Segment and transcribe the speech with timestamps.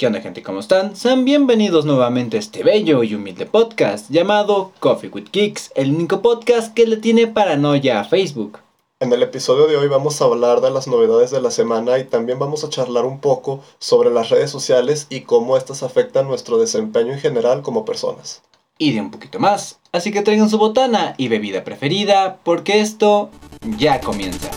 [0.00, 0.42] ¿Qué onda gente?
[0.42, 0.96] ¿Cómo están?
[0.96, 6.22] Sean bienvenidos nuevamente a este bello y humilde podcast llamado Coffee with Kicks, el único
[6.22, 8.60] podcast que le tiene paranoia a Facebook.
[8.98, 12.04] En el episodio de hoy vamos a hablar de las novedades de la semana y
[12.04, 16.56] también vamos a charlar un poco sobre las redes sociales y cómo estas afectan nuestro
[16.56, 18.40] desempeño en general como personas.
[18.78, 23.28] Y de un poquito más, así que traigan su botana y bebida preferida porque esto
[23.76, 24.48] ya comienza.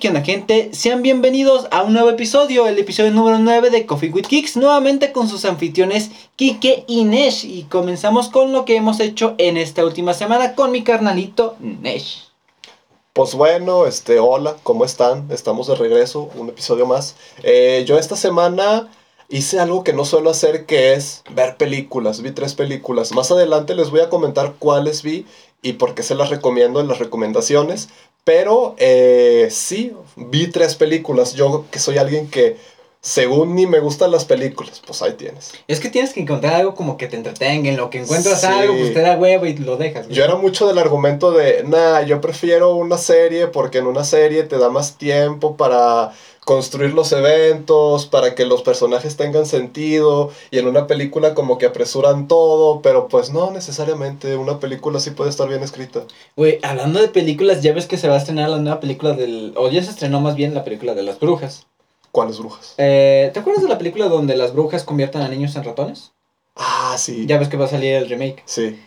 [0.00, 4.10] Y onda gente, sean bienvenidos a un nuevo episodio, el episodio número 9 de Coffee
[4.10, 7.44] with Kicks, nuevamente con sus anfitriones Kike y Nesh.
[7.44, 12.24] Y comenzamos con lo que hemos hecho en esta última semana con mi carnalito Nesh.
[13.12, 15.30] Pues bueno, este, hola, ¿cómo están?
[15.30, 17.14] Estamos de regreso, un episodio más.
[17.44, 18.88] Eh, yo esta semana
[19.28, 22.20] hice algo que no suelo hacer, que es ver películas.
[22.20, 23.12] Vi tres películas.
[23.12, 25.24] Más adelante les voy a comentar cuáles vi
[25.62, 27.90] y por qué se las recomiendo en las recomendaciones.
[28.24, 31.34] Pero eh, sí, vi tres películas.
[31.34, 32.56] Yo que soy alguien que
[33.02, 35.52] según ni me gustan las películas, pues ahí tienes.
[35.68, 38.46] Es que tienes que encontrar algo como que te entretenga, en lo que encuentras Sí.
[38.46, 40.06] algo, pues te da huevo y lo dejas.
[40.06, 40.16] güey.
[40.16, 44.44] Yo era mucho del argumento de, nah, yo prefiero una serie porque en una serie
[44.44, 46.12] te da más tiempo para
[46.44, 51.66] construir los eventos, para que los personajes tengan sentido, y en una película como que
[51.66, 56.04] apresuran todo, pero pues no necesariamente, una película sí puede estar bien escrita.
[56.36, 59.54] Güey, hablando de películas, ya ves que se va a estrenar la nueva película del...
[59.56, 61.66] O ya se estrenó más bien la película de las brujas.
[62.12, 62.74] ¿Cuáles brujas?
[62.78, 66.12] Eh, ¿Te acuerdas de la película donde las brujas convierten a niños en ratones?
[66.54, 67.24] Ah, sí.
[67.26, 68.42] Ya ves que va a salir el remake.
[68.44, 68.78] Sí.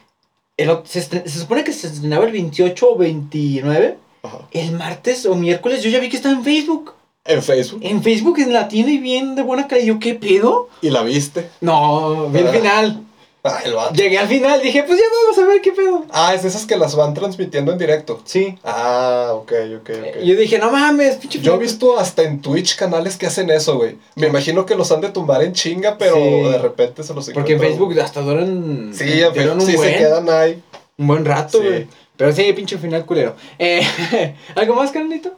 [0.55, 3.97] El se, se supone que se estrenaba el 28 o 29.
[4.23, 4.47] Ajá.
[4.51, 6.93] El martes o miércoles yo ya vi que está en Facebook.
[7.27, 7.79] En Facebook.
[7.83, 9.87] En Facebook en latino y bien de buena calidad.
[9.87, 10.69] Yo, ¿qué pedo?
[10.81, 11.49] ¿Y la viste?
[11.61, 12.51] No, vi el Ah.
[12.51, 13.03] final.
[13.43, 13.93] Ah, el vato.
[13.93, 16.05] Llegué al final, dije, pues ya vamos a ver qué pedo.
[16.11, 18.19] Ah, es de esas que las van transmitiendo en directo.
[18.25, 18.57] Sí.
[18.63, 20.23] Ah, ok, ok, ok.
[20.23, 21.57] Yo dije, no mames, pinche Yo he película".
[21.59, 23.95] visto hasta en Twitch canales que hacen eso, güey.
[24.15, 26.21] Me imagino que los han de tumbar en chinga, pero Sí.
[26.49, 27.59] de repente se los Porque en.
[27.59, 28.91] Facebook hasta duran.
[28.93, 30.61] Sí, en duran un sí se buen, quedan ahí.
[30.97, 31.65] un buen rato, Sí.
[31.67, 31.87] güey.
[32.17, 33.35] Pero sí, pinche final culero.
[33.59, 33.81] Eh,
[34.55, 35.31] ¿Algo más, carnalito?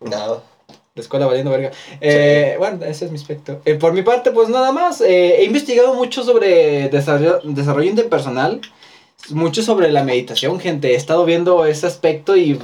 [0.00, 0.42] Nada.
[0.96, 1.72] La escuela valiendo verga.
[2.00, 3.60] Eh, Bueno, ese es mi aspecto.
[3.64, 5.00] Eh, por mi parte, pues nada más.
[5.00, 8.60] eh, he investigado mucho sobre desarrollo, desarrollo interpersonal.
[9.30, 10.92] Mucho sobre la meditación, gente.
[10.92, 12.60] He estado viendo ese aspecto y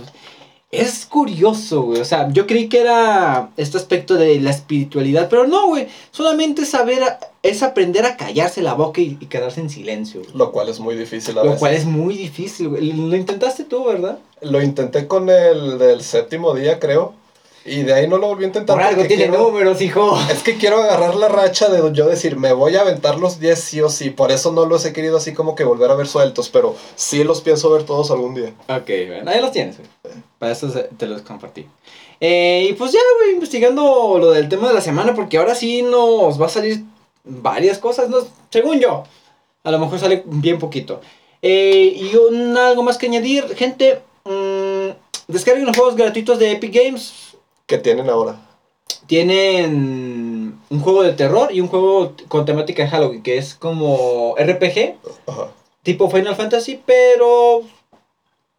[0.70, 2.00] es curioso, güey.
[2.00, 5.88] O sea, yo creí que era este aspecto de la espiritualidad, pero no, güey.
[6.12, 10.20] Solamente saber a- es aprender a callarse la boca y, y quedarse en silencio.
[10.20, 10.32] güey.
[10.36, 11.58] Lo cual es muy difícil a Lo veces.
[11.58, 12.92] cual es muy difícil, güey.
[12.92, 14.20] Lo intentaste tú, ¿verdad?
[14.40, 17.18] Lo intenté con el del séptimo día, creo.
[17.70, 18.76] Y de ahí no lo volví a intentar.
[18.76, 20.18] Por algo tiene quiero- números, hijo.
[20.30, 23.58] Es que quiero agarrar la racha de yo decir, me voy a aventar los 10
[23.60, 24.10] sí o sí.
[24.10, 26.48] Por eso no los he querido así como que volver a ver sueltos.
[26.48, 28.52] Pero sí los pienso ver todos algún día.
[28.68, 29.88] Ok, bueno, ahí los tienes, güey.
[30.38, 31.66] Para eso te los compartí.
[32.20, 35.82] Eh, y pues ya, güey, investigando lo del tema de la semana, porque ahora sí
[35.82, 36.82] nos va a salir
[37.24, 38.18] varias cosas, ¿no?
[38.50, 39.04] según yo.
[39.62, 41.00] A lo mejor sale bien poquito.
[41.42, 44.00] Eh, y un, algo más que añadir, gente.
[44.24, 44.88] mm,
[45.28, 47.12] descarguen los juegos gratuitos de Epic Games.
[47.70, 48.36] Que tienen ahora.
[49.06, 54.34] Tienen un juego de terror y un juego con temática de Halloween, que es como
[54.36, 54.96] RPG,
[55.28, 55.52] Ajá.
[55.84, 57.62] tipo Final Fantasy, pero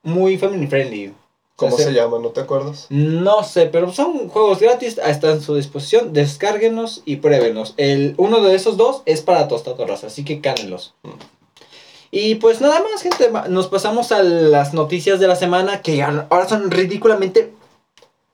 [0.01, 1.13] muy family friendly.
[1.57, 2.19] ¿Cómo O sea, se llama?
[2.19, 2.88] ¿No te acuerdas?
[2.89, 7.73] No sé, pero son juegos gratis, están a su disposición, descárguenlos y pruébenlos.
[7.75, 10.93] El, uno de esos dos es para tostadoras, así que cánenlos.
[11.03, 11.09] Mm.
[12.11, 16.47] Y pues nada más, gente, nos pasamos a las noticias de la semana que ahora
[16.47, 17.51] son ridículamente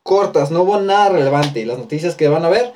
[0.07, 1.59] cortas, no hubo nada relevante.
[1.59, 2.73] Y las noticias que van a ver,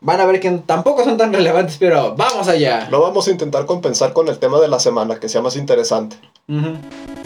[0.00, 2.88] van a ver que tampoco son tan relevantes, pero vamos allá.
[2.90, 6.16] Lo vamos a intentar compensar con el tema de la semana, que sea más interesante.
[6.48, 6.76] Ujú.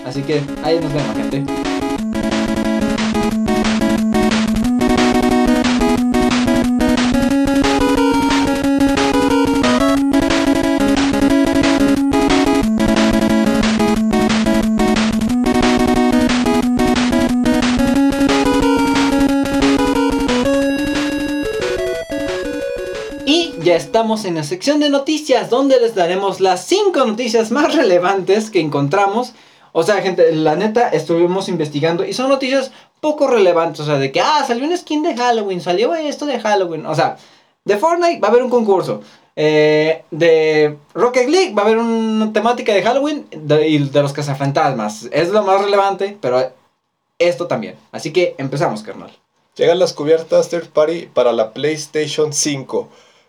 [0.07, 1.76] Así que ahí nos vemos, gente.
[23.77, 28.61] Estamos en la sección de noticias donde les daremos las 5 noticias más relevantes que
[28.61, 29.35] encontramos.
[29.73, 33.81] O sea, gente, la neta estuvimos investigando y son noticias poco relevantes.
[33.81, 36.87] O sea, de que, ah, salió un skin de Halloween, salió esto de Halloween.
[36.87, 37.19] O sea,
[37.65, 39.03] De Fortnite va a haber un concurso.
[39.35, 45.09] Eh, de Rocket League va a haber una temática de Halloween y de los cazafantasmas.
[45.13, 46.53] Es lo más relevante, pero
[47.19, 47.75] esto también.
[47.93, 49.11] Así que empezamos, carnal.
[49.57, 52.89] Llegan las cubiertas third party para la PlayStation 5.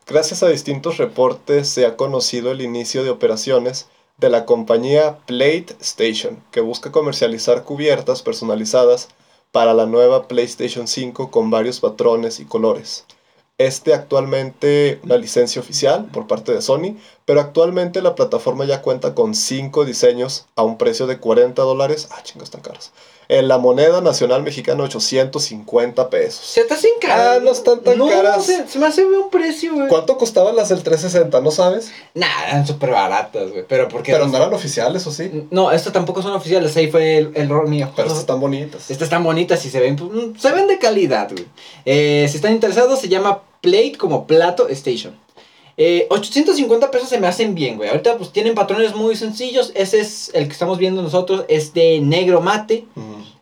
[0.10, 6.42] Gracias a distintos reportes se ha conocido el inicio de operaciones de la compañía PlayStation,
[6.50, 9.10] que busca comercializar cubiertas personalizadas
[9.52, 13.04] para la nueva PlayStation 5 con varios patrones y colores.
[13.58, 16.96] Este actualmente una licencia oficial por parte de Sony,
[17.28, 22.08] pero actualmente la plataforma ya cuenta con 5 diseños a un precio de 40 dólares.
[22.12, 22.92] Ah, chingos, están caros.
[23.28, 26.46] En la moneda nacional mexicana, 850 pesos.
[26.46, 28.46] Se te hacen Ah, no están tan no, caras.
[28.46, 29.90] Se, se me hace un precio, güey.
[29.90, 31.42] ¿Cuánto costaban las del 360?
[31.42, 31.92] ¿No sabes?
[32.14, 33.66] Nah, eran súper baratas, güey.
[33.68, 34.14] Pero porque.
[34.14, 35.50] Pero no eran oficiales, ¿o sí?
[35.52, 36.78] No, estas tampoco son oficiales.
[36.78, 37.92] Ahí fue el, el rol mío.
[37.94, 38.90] Pero estas están bonitas.
[38.90, 41.46] Estas están bonitas y se ven, pues, mm, se ven de calidad, güey.
[41.84, 45.27] Eh, si están interesados, se llama Plate como plato station.
[45.80, 47.90] Eh, 850 pesos se me hacen bien, güey.
[47.90, 49.72] Ahorita pues tienen patrones muy sencillos.
[49.76, 51.46] Ese es el que estamos viendo nosotros.
[51.48, 52.86] Es de negro mate.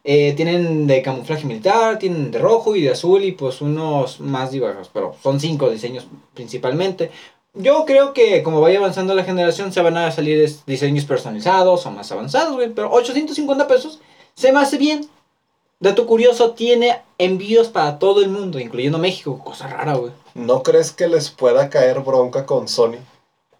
[0.03, 4.51] Eh, tienen de camuflaje militar, tienen de rojo y de azul y pues unos más
[4.51, 4.89] diversos.
[4.93, 7.09] Pero son cinco diseños principalmente.
[7.53, 11.91] Yo creo que como vaya avanzando la generación se van a salir diseños personalizados o
[11.91, 12.69] más avanzados, güey.
[12.73, 14.01] Pero 850 pesos
[14.33, 15.07] se me hace bien.
[15.79, 19.41] Dato curioso, tiene envíos para todo el mundo, incluyendo México.
[19.43, 20.11] Cosa rara, güey.
[20.35, 22.97] ¿No crees que les pueda caer bronca con Sony?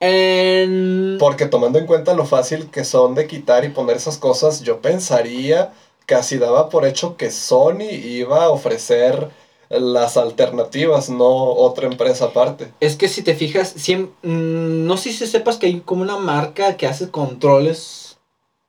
[0.02, 1.18] En...
[1.20, 4.82] Porque tomando en cuenta lo fácil que son de quitar y poner esas cosas, yo
[4.82, 5.74] pensaría,
[6.06, 9.30] casi daba por hecho que Sony iba a ofrecer
[9.70, 12.72] las alternativas, no otra empresa aparte.
[12.82, 16.18] Es que si te fijas, siem- mm, no sé si sepas que hay como una
[16.18, 18.05] marca que hace controles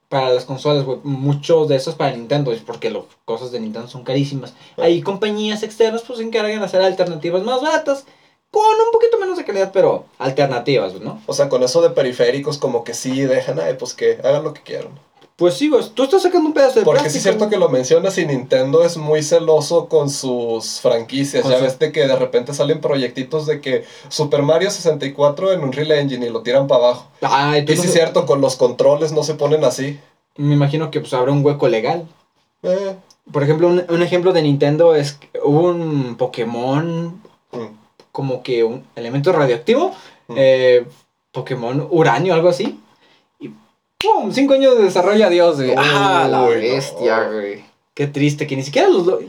[0.08, 0.98] para las consolas, güey.
[1.02, 4.54] Muchos de esos para Nintendo, es porque las cosas de Nintendo son carísimas.
[4.76, 8.06] Hay compañías externas pues se encargan de hacer alternativas más baratas,
[8.50, 11.20] con un poquito menos de calidad, pero alternativas, ¿no?
[11.26, 14.54] O sea, con eso de periféricos como que sí dejan, ay, pues que hagan lo
[14.54, 14.98] que quieran.
[15.36, 17.18] Pues sí, güey, tú estás sacando un pedazo de Porque sí plástico.
[17.18, 21.42] es cierto que lo mencionas y Nintendo es muy celoso con sus franquicias.
[21.42, 25.52] Con ya su- ves de que de repente salen proyectitos de que Super Mario 64
[25.52, 27.10] en Unreal Engine y lo tiran para abajo.
[27.20, 30.00] Ay, tú Y no sí es cierto, con los controles no se ponen así.
[30.36, 32.06] Me imagino que pues habrá un hueco legal.
[32.62, 32.96] Eh,
[33.30, 37.20] Por ejemplo, un, un ejemplo de Nintendo es que hubo un Pokémon
[37.52, 37.58] mm,
[38.10, 39.92] como que un elemento radioactivo,
[40.28, 40.34] Mm.
[40.38, 40.86] eh,
[41.32, 42.80] Pokémon uranio, algo así.
[44.06, 44.32] ¡Pum!
[44.32, 45.74] Cinco años de desarrollo, adiós, güey.
[45.76, 46.48] ¡Ah, la no.
[46.48, 47.64] bestia, güey!
[47.94, 49.06] Qué triste, que ni siquiera los...
[49.06, 49.20] lo-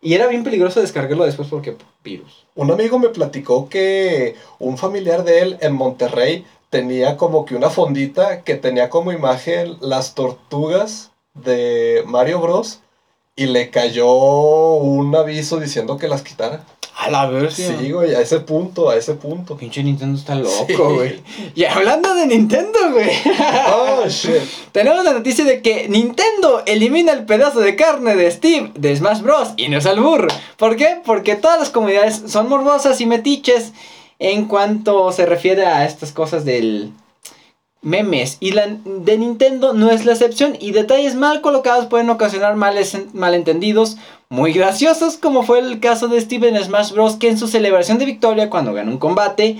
[0.00, 2.44] Y era bien peligroso descargarlo después porque virus.
[2.54, 7.70] Un amigo me platicó que un familiar de él en Monterrey tenía como que una
[7.70, 12.80] fondita que tenía como imagen las tortugas de Mario Bros.
[13.36, 14.12] Y le cayó
[14.74, 16.64] un aviso diciendo que las quitara.
[16.96, 17.76] A la bestia.
[17.78, 19.56] Sí, güey, a ese punto, a ese punto.
[19.56, 20.74] Pinche Nintendo está loco, Sí.
[20.74, 21.20] güey.
[21.54, 23.10] Y hablando de Nintendo, güey.
[23.74, 24.40] Oh, shit.
[24.70, 29.22] Tenemos la noticia de que Nintendo elimina el pedazo de carne de Steve de Smash
[29.22, 29.48] Bros.
[29.56, 30.28] Y no es al burro.
[30.56, 30.98] ¿Por qué?
[31.04, 33.72] Porque todas las comunidades son morbosas y metiches
[34.20, 36.92] en cuanto se refiere a estas cosas del
[37.82, 38.38] memes.
[38.40, 40.56] Y la de Nintendo no es la excepción.
[40.60, 43.96] Y detalles mal colocados pueden ocasionar males, malentendidos
[44.28, 47.16] muy graciosos, como fue el caso de Steve en Smash Bros.
[47.16, 49.58] que en su celebración de victoria cuando ganó un combate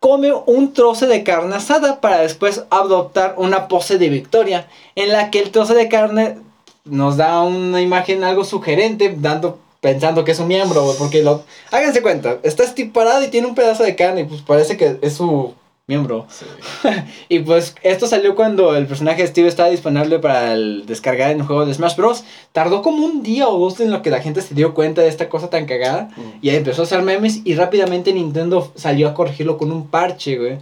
[0.00, 5.30] come un trozo de carne asada para después adoptar una pose de victoria en la
[5.30, 6.38] que el trozo de carne
[6.84, 12.02] nos da una imagen algo sugerente dando pensando que es un miembro porque lo háganse
[12.02, 15.54] cuenta está parado y tiene un pedazo de carne y pues parece que es su
[15.88, 16.44] miembro Sí.
[17.28, 21.40] y pues esto salió cuando el personaje de Steve estaba disponible para el descargar en
[21.40, 22.24] el juego de Smash Bros.
[22.52, 25.08] Tardó como un día o dos en lo que la gente se dio cuenta de
[25.08, 26.10] esta cosa tan cagada.
[26.16, 26.38] Mm.
[26.42, 30.58] Y empezó a hacer memes y rápidamente Nintendo salió a corregirlo con un parche, güey.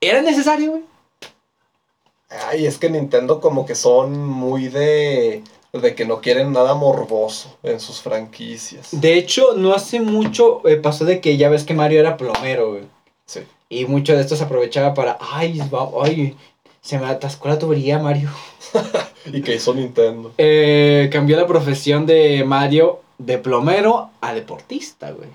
[0.00, 0.82] ¿Era necesario, güey?
[2.48, 7.56] Ay, es que Nintendo como que son muy de, de que no quieren nada morboso
[7.62, 8.88] en sus franquicias.
[8.92, 12.70] De hecho, no hace mucho eh, pasó de que ya ves que Mario era plomero,
[12.70, 12.84] güey.
[13.26, 13.40] Sí.
[13.68, 16.36] Y mucho de esto se aprovechaba para, ay, va- ay,
[16.80, 18.30] se me atascó la tubería, Mario.
[19.26, 20.32] ¿Y que hizo Nintendo?
[20.38, 25.28] Eh, cambió la profesión de Mario de plomero a deportista, güey.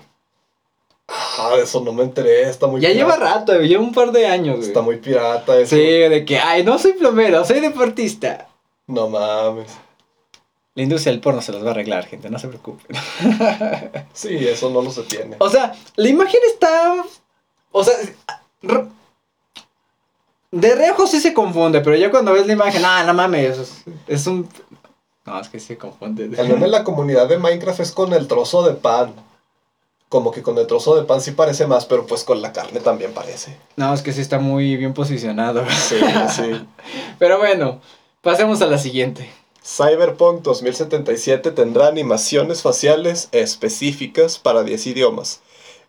[1.08, 4.26] Ah, eso no me enteré, está muy Ya lleva rato, güey, lleva un par de
[4.26, 4.68] años, güey.
[4.68, 5.76] Está muy pirata eso.
[5.76, 8.48] Sí, de que, ay, no soy plomero, soy deportista.
[8.86, 9.70] No mames.
[10.74, 12.96] La industria del porno se los va a arreglar, gente, no se preocupen.
[14.14, 15.36] Sí, eso no lo se tiene.
[15.38, 17.04] O sea, la imagen está.
[17.72, 17.94] O sea.
[20.50, 23.82] De reojo sí se confunde, pero ya cuando ves la imagen, ah, no mames, es,
[24.06, 24.46] es un.
[25.24, 26.24] No, es que se confunde.
[26.24, 29.14] El meme en la comunidad de Minecraft es con el trozo de pan.
[30.08, 32.80] como que con el trozo de pan sí parece más, pero pues con la carne
[32.80, 33.56] también parece.
[33.76, 35.64] No, es que sí está muy bien posicionado.
[35.70, 35.96] Sí,
[36.34, 36.66] sí.
[37.18, 37.80] Pero bueno,
[38.20, 39.30] pasemos a la siguiente.
[39.64, 45.40] Cyberpunk 2077 tendrá animaciones faciales específicas para 10 idiomas.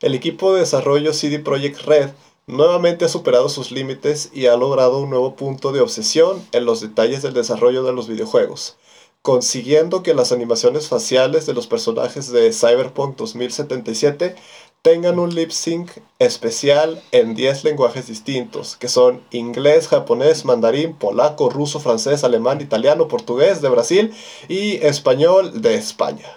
[0.03, 2.09] El equipo de desarrollo CD Projekt Red
[2.45, 6.81] nuevamente ha superado sus límites y ha logrado un nuevo punto de obsesión en los
[6.81, 8.75] detalles del desarrollo de los videojuegos,
[9.21, 14.35] consiguiendo que las animaciones faciales de los personajes de Cyberpunk 2077
[14.81, 21.49] tengan un lip sync especial en 10 lenguajes distintos, que son inglés, japonés, mandarín, polaco,
[21.49, 24.13] ruso, francés, alemán, italiano, portugués de Brasil
[24.49, 26.27] y español de España.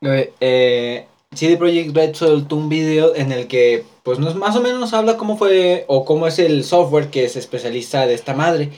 [0.00, 4.60] Eh, eh, CD Projekt Red soltó un video en el que, pues, nos, más o
[4.60, 8.34] menos nos habla cómo fue o cómo es el software que se especializa de esta
[8.34, 8.70] madre.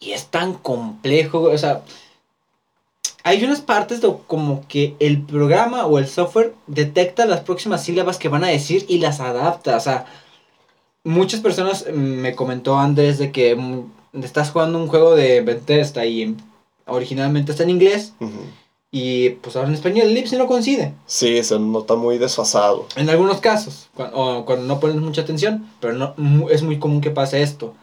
[0.00, 1.82] Y es tan complejo, o sea,
[3.24, 8.16] hay unas partes de como que el programa o el software detecta las próximas sílabas
[8.16, 9.76] que van a decir y las adapta.
[9.76, 10.06] O sea,
[11.04, 16.06] muchas personas mm, me comentó Andrés de que mm, estás jugando un juego de Bethesda
[16.06, 16.36] y
[16.86, 18.14] originalmente está en inglés.
[18.90, 20.94] Y pues ahora en español el Lips no coincide.
[21.06, 22.86] Sí, se nota muy desfasado.
[22.96, 26.14] En algunos casos, cuando, o cuando no pones mucha atención, pero no,
[26.48, 27.74] es muy común que pase esto.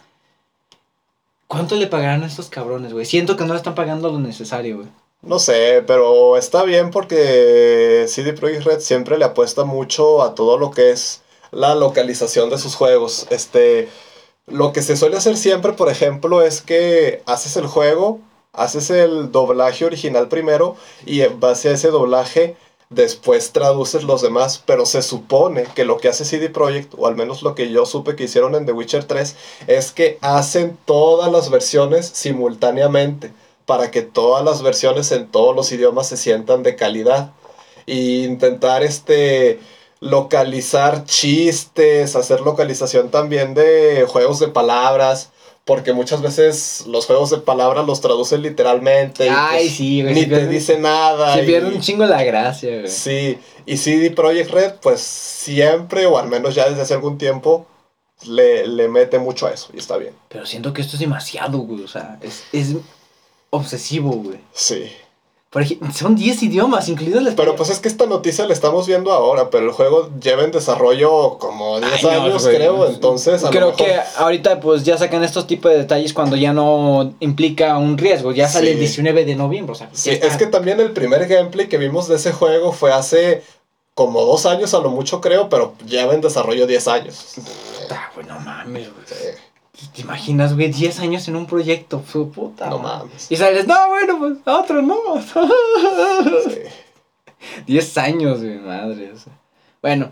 [1.48, 3.06] ¿Cuánto le pagarán a estos cabrones, güey?
[3.06, 4.88] Siento que no le están pagando lo necesario, güey.
[5.22, 10.58] No sé, pero está bien porque CD Projekt Red siempre le apuesta mucho a todo
[10.58, 11.22] lo que es
[11.52, 13.28] la localización de sus juegos.
[13.30, 13.90] Este,
[14.48, 18.20] lo que se suele hacer siempre, por ejemplo, es que haces el juego
[18.58, 22.56] haces el doblaje original primero y en base a ese doblaje
[22.90, 27.16] después traduces los demás, pero se supone que lo que hace CD Projekt, o al
[27.16, 29.36] menos lo que yo supe que hicieron en The Witcher 3,
[29.68, 33.34] es que hacen todas las versiones simultáneamente,
[33.66, 37.32] para que todas las versiones en todos los idiomas se sientan de calidad.
[37.88, 39.60] Y intentar este
[40.00, 45.32] localizar chistes, hacer localización también de juegos de palabras,
[45.66, 49.28] porque muchas veces los juegos de palabras los traducen literalmente.
[49.30, 50.14] Ay, pues sí, güey.
[50.14, 51.34] Ni te dice nada.
[51.34, 52.88] Se pierde un chingo la gracia, güey.
[52.88, 57.66] Sí, y CD Projekt Red, pues siempre, o al menos ya desde hace algún tiempo,
[58.28, 60.14] le, le mete mucho a eso, y está bien.
[60.30, 61.84] Pero siento que esto es demasiado, güey.
[61.84, 62.76] O sea, es, es
[63.50, 64.40] obsesivo, güey.
[64.54, 64.92] Sí
[65.94, 69.50] son 10 idiomas, incluidos el Pero pues es que esta noticia la estamos viendo ahora,
[69.50, 74.84] pero el juego lleva en desarrollo como 10 años, creo, entonces Creo que ahorita pues
[74.84, 78.80] ya sacan estos tipos de detalles cuando ya no implica un riesgo, ya sale el
[78.80, 82.16] 19 de noviembre, o sea, Sí, es que también el primer gameplay que vimos de
[82.16, 83.44] ese juego fue hace
[83.94, 87.36] como dos años a lo mucho creo, pero lleva en desarrollo 10 años.
[87.90, 89.45] Ah, bueno, mames, güey.
[89.94, 90.72] ¿Te imaginas, güey?
[90.72, 92.70] 10 años en un proyecto, su puta.
[92.70, 93.32] No mames.
[93.32, 95.22] Y sales, no, bueno, pues otro no.
[95.22, 96.62] sí.
[97.68, 99.14] 10 años, güey, madre.
[99.82, 100.10] Bueno,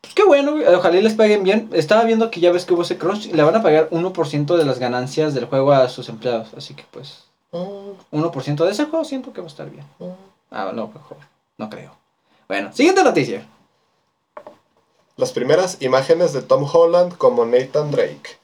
[0.00, 0.66] pues qué bueno, güey.
[0.66, 1.68] Ojalá les paguen bien.
[1.72, 3.32] Estaba viendo que ya ves que hubo ese crunch.
[3.32, 6.54] Le van a pagar 1% de las ganancias del juego a sus empleados.
[6.56, 9.84] Así que, pues, 1% de ese juego siento que va a estar bien.
[10.50, 11.18] Ah, no, mejor.
[11.58, 11.96] No creo.
[12.48, 13.46] Bueno, siguiente noticia.
[15.16, 18.41] Las primeras imágenes de Tom Holland como Nathan Drake.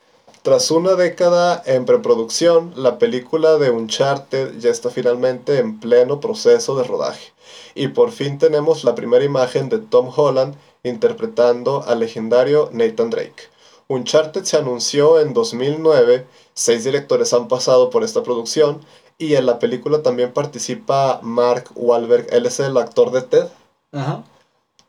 [0.49, 6.75] Tras una década en preproducción, la película de Uncharted ya está finalmente en pleno proceso
[6.75, 7.35] de rodaje.
[7.75, 13.43] Y por fin tenemos la primera imagen de Tom Holland interpretando al legendario Nathan Drake.
[13.89, 18.81] Uncharted se anunció en 2009, seis directores han pasado por esta producción
[19.19, 23.49] y en la película también participa Mark Wahlberg, él es el actor de Ted.
[23.93, 24.25] Ajá.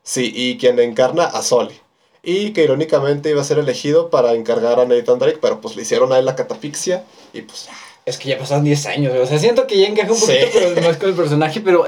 [0.04, 1.82] Sí, y quien encarna a Sully.
[2.22, 5.84] Y que irónicamente iba a ser elegido para encargar a Nathan Drake, pero pues le
[5.84, 7.70] hicieron a él la catafixia y pues...
[8.06, 10.82] Es que ya pasaron 10 años, O sea, siento que ya encajó un poquito pero
[10.82, 11.86] más con el personaje, pero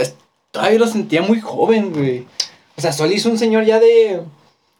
[0.51, 2.25] todavía lo sentía muy joven, güey.
[2.77, 4.21] O sea, Sol hizo un señor ya de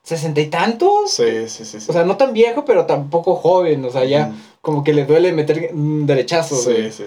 [0.04, 1.12] sesenta y tantos.
[1.12, 3.84] Sí, sí, sí, O sea, no tan viejo, pero tampoco joven.
[3.86, 6.56] O sea, ya como que le duele meter un derechazo.
[6.56, 7.06] Sí, sí.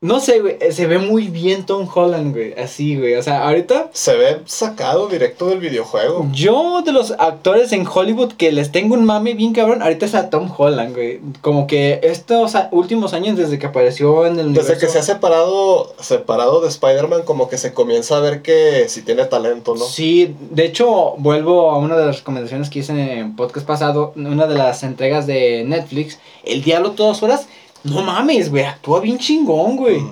[0.00, 3.90] No sé, güey, se ve muy bien Tom Holland, güey, así, güey, o sea, ahorita...
[3.92, 6.28] Se ve sacado directo del videojuego.
[6.32, 10.14] Yo, de los actores en Hollywood que les tengo un mame bien cabrón, ahorita es
[10.14, 11.18] a Tom Holland, güey.
[11.40, 15.92] Como que estos últimos años desde que apareció en el Desde que se ha separado,
[15.98, 19.84] separado de Spider-Man, como que se comienza a ver que si tiene talento, ¿no?
[19.84, 24.12] Sí, de hecho, vuelvo a una de las recomendaciones que hice en el podcast pasado,
[24.14, 27.48] una de las entregas de Netflix, El Diablo Todas Horas
[27.84, 30.02] no mames, güey, actúa bien chingón, güey.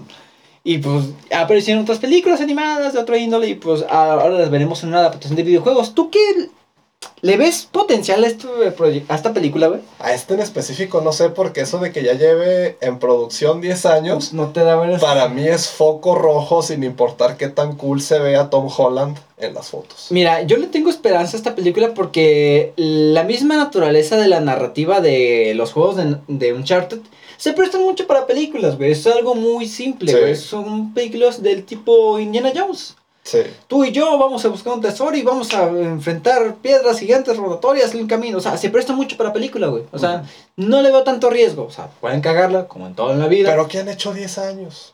[0.65, 4.89] Y pues aparecieron otras películas animadas de otra índole y pues ahora las veremos en
[4.89, 5.95] una adaptación de videojuegos.
[5.95, 6.49] ¿Tú qué
[7.23, 8.47] ¿Le ves potencial a, este
[9.09, 9.81] a esta película, güey?
[9.99, 13.87] A este en específico no sé porque eso de que ya lleve en producción 10
[13.87, 18.19] años, No te da para mí es foco rojo sin importar qué tan cool se
[18.19, 20.09] vea Tom Holland en las fotos.
[20.11, 25.01] Mira, yo le tengo esperanza a esta película porque la misma naturaleza de la narrativa
[25.01, 27.01] de los juegos de, de Uncharted
[27.37, 28.93] se prestan mucho para películas, güey.
[28.93, 30.19] Es algo muy simple, Sí.
[30.19, 30.37] güey.
[30.37, 32.95] Son películas del tipo Indiana Jones.
[33.23, 33.39] Sí.
[33.67, 37.93] Tú y yo vamos a buscar un tesoro y vamos a enfrentar piedras gigantes rotatorias
[37.93, 38.39] en el camino.
[38.39, 39.83] O sea, se presta mucho para película, güey.
[39.91, 40.25] O sea,
[40.57, 41.65] no le veo tanto riesgo.
[41.65, 43.51] O sea, pueden cagarla, como en todo en la vida.
[43.51, 44.93] Pero ¿qué han hecho 10 años?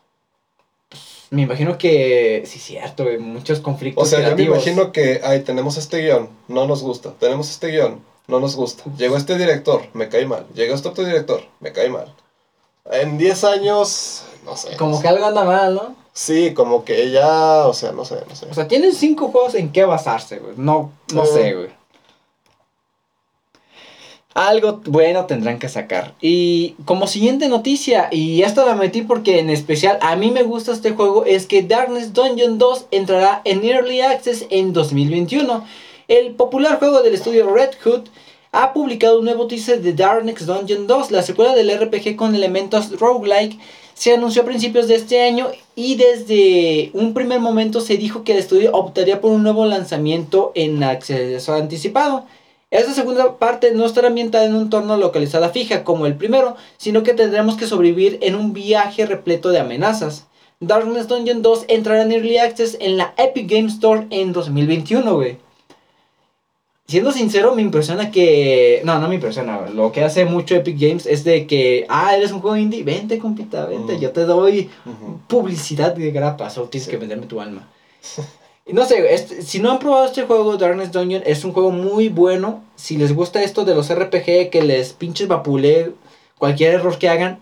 [1.31, 3.19] me imagino que, sí, cierto, güey.
[3.19, 4.57] Muchos conflictos O sea, yo me creativos.
[4.67, 7.15] imagino que, ay, tenemos este guion, no nos gusta.
[7.19, 8.85] Tenemos este guion, no nos gusta.
[8.99, 10.47] Llegó este director, me cae mal.
[10.55, 12.15] Llegó este otro director, me cae mal.
[12.91, 14.77] En 10 años, no sé.
[14.77, 15.95] Como no que algo anda mal, ¿no?
[16.13, 18.47] Sí, como que ya, o sea, no sé, no sé.
[18.51, 20.55] O sea, tienen cinco juegos en qué basarse, güey.
[20.57, 21.27] No, no Eh.
[21.27, 21.69] sé, güey.
[24.35, 26.15] Algo bueno tendrán que sacar.
[26.23, 30.73] Y como siguiente noticia, y esta la metí porque en especial a mí me gusta
[30.73, 35.65] este juego, es que Darkness Dungeon 2 entrará en Early Access en 2021.
[36.09, 38.09] El popular juego del estudio Red Hood
[38.53, 43.01] ha publicado un nuevo teaser de Darkness Dungeon 2, la secuela del RPG con elementos
[43.01, 43.59] roguelike.
[43.95, 48.33] Se anunció a principios de este año y desde un primer momento se dijo que
[48.33, 52.27] el estudio optaría por un nuevo lanzamiento en acceso anticipado.
[52.71, 57.03] Esta segunda parte no estará ambientada en un entorno localizada fija como el primero, sino
[57.03, 60.27] que tendremos que sobrevivir en un viaje repleto de amenazas.
[60.61, 65.39] Darkness Dungeon 2 entrará en Early Access en la Epic Game Store en 2021, güey.
[66.93, 68.83] Siendo sincero, me impresiona que...
[68.85, 69.63] No, no me impresiona.
[69.75, 71.87] Lo que hace mucho Epic Games es de que...
[71.89, 72.83] Ah, eres un juego indie.
[72.85, 73.99] Vente, compita, vente.
[73.99, 74.69] Yo te doy
[75.27, 76.51] publicidad de grapa.
[76.51, 76.91] Solo tienes Sí.
[76.91, 77.67] que venderme tu alma.
[78.71, 82.63] No sé, si no han probado este juego, Darkness Dungeon, es un juego muy bueno.
[82.77, 85.91] Si les gusta esto de los RPG, que les pinches vapule
[86.39, 87.41] cualquier error que hagan,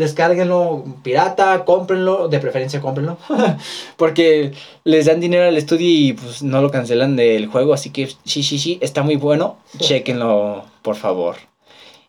[0.00, 3.18] descárguenlo pirata, cómprenlo, de preferencia cómprenlo.
[3.96, 4.52] Porque
[4.82, 7.72] les dan dinero al estudio y pues no lo cancelan del juego.
[7.72, 9.58] Así que sí, sí, sí, está muy bueno.
[9.78, 11.36] Chequenlo, por favor.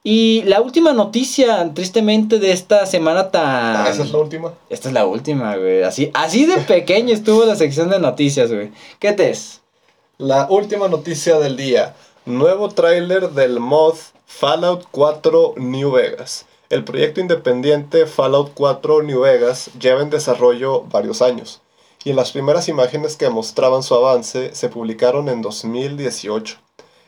[0.03, 3.75] Y la última noticia, tristemente, de esta semana tan...
[3.75, 4.53] Ah, esa es la última.
[4.67, 5.83] Esta es la última, güey.
[5.83, 8.71] Así, así de pequeño estuvo la sección de noticias, güey.
[8.97, 9.61] ¿Qué te es?
[10.17, 11.93] La última noticia del día.
[12.25, 13.93] Nuevo tráiler del mod
[14.25, 16.47] Fallout 4 New Vegas.
[16.71, 21.59] El proyecto independiente Fallout 4 New Vegas lleva en desarrollo varios años.
[22.05, 26.59] Y en las primeras imágenes que mostraban su avance se publicaron en 2018.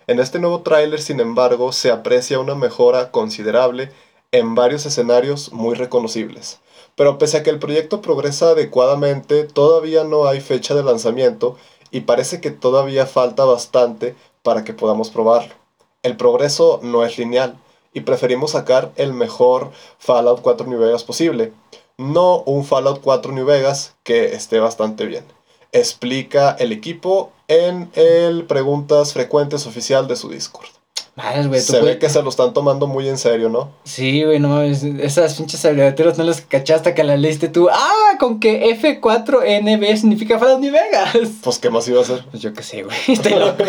[0.08, 3.89] En este nuevo tráiler, sin embargo, se aprecia una mejora considerable
[4.34, 6.60] en varios escenarios muy reconocibles.
[6.95, 11.56] Pero pese a que el proyecto progresa adecuadamente, todavía no hay fecha de lanzamiento
[11.89, 15.54] y parece que todavía falta bastante para que podamos probarlo.
[16.02, 17.58] El progreso no es lineal
[17.93, 21.53] y preferimos sacar el mejor Fallout 4 New Vegas posible,
[21.97, 25.25] no un Fallout 4 New Vegas que esté bastante bien.
[25.71, 30.69] Explica el equipo en el preguntas frecuentes oficial de su Discord.
[31.15, 31.60] Madres, güey.
[31.62, 33.69] tú Se ve que se lo están tomando muy en serio, ¿no?
[33.84, 34.84] Sí, güey, no mames.
[34.84, 37.69] Esas pinches abreviaturas no las cachaste hasta que las leíste tú.
[37.71, 41.30] Ah, con que F4NB significa Fallout New Vegas.
[41.43, 42.26] Pues qué más iba a hacer.
[42.32, 42.97] Pues yo qué sé, güey.
[43.08, 43.63] Estoy loco.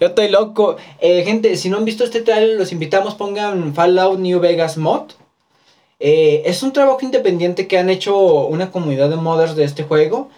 [0.00, 0.76] Yo estoy loco.
[1.00, 5.12] Eh, gente, si no han visto este trailer, los invitamos, pongan Fallout New Vegas Mod.
[6.00, 8.16] Eh, es un trabajo independiente que han hecho
[8.46, 10.30] una comunidad de modders de este juego.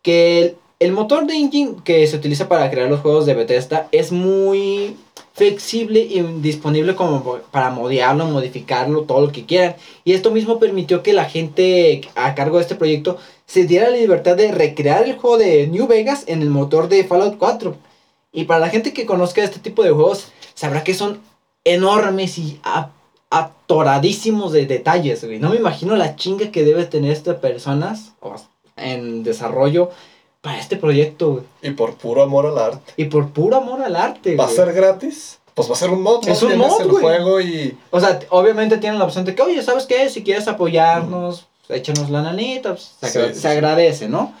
[0.00, 3.86] Que el, el motor de engine que se utiliza para crear los juegos de Bethesda
[3.92, 4.96] es muy
[5.32, 9.76] flexible y disponible como para modearlo, modificarlo, todo lo que quieran.
[10.04, 13.96] Y esto mismo permitió que la gente a cargo de este proyecto se diera la
[13.96, 17.74] libertad de recrear el juego de New Vegas en el motor de Fallout 4.
[18.32, 21.20] Y para la gente que conozca este tipo de juegos, sabrá que son
[21.64, 22.60] enormes y
[23.30, 25.24] atoradísimos de detalles.
[25.40, 28.12] No me imagino la chinga que debe tener estas personas
[28.76, 29.90] en desarrollo
[30.40, 31.44] para este proyecto, güey.
[31.62, 32.92] Y por puro amor al arte.
[32.96, 35.38] Y por puro amor al arte, ¿Va a ser gratis?
[35.54, 36.32] Pues va a ser un mod, ¿no?
[36.32, 37.02] Es un mod, el güey.
[37.02, 37.76] juego y...
[37.90, 40.08] O sea, obviamente tienen la opción de que, oye, ¿sabes qué?
[40.08, 43.46] Si quieres apoyarnos, échanos la nanita, pues, se, agra- Sí, se sí.
[43.48, 44.32] agradece, ¿no?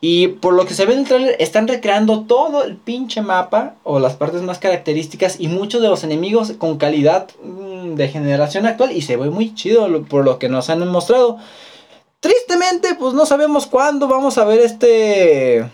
[0.00, 3.74] Y por lo que se ve en el tráiler, están recreando todo el pinche mapa
[3.82, 8.64] o las partes más características y muchos de los enemigos con calidad mm, de generación
[8.64, 11.38] actual y se ve muy chido lo- por lo que nos han mostrado.
[12.20, 15.68] Tristemente, pues no sabemos cuándo vamos a ver este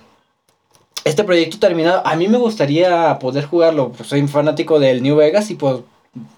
[1.04, 2.02] este proyecto terminado.
[2.06, 5.80] A mí me gustaría poder jugarlo, pues soy fanático del New Vegas y pues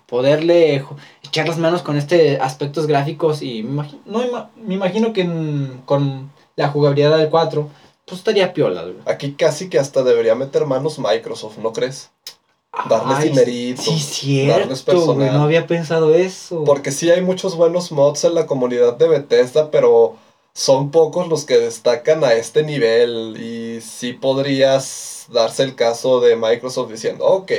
[0.07, 0.85] poderle
[1.25, 5.83] echar las manos con este aspectos gráficos y me imagino, no, me imagino que en-
[5.85, 7.69] con la jugabilidad del 4
[8.07, 8.85] pues estaría piola.
[9.07, 12.11] Aquí casi que hasta debería meter manos Microsoft, ¿no crees?
[12.89, 13.83] Darles Ay, dinerito.
[13.83, 15.17] Sí, darles cierto, güey.
[15.19, 15.39] personal.
[15.39, 16.65] No había pensado eso.
[16.65, 20.17] Porque sí hay muchos buenos mods en la comunidad de Bethesda, pero
[20.53, 23.37] son pocos los que destacan a este nivel.
[23.41, 27.53] Y sí podrías darse el caso de Microsoft diciendo, ok,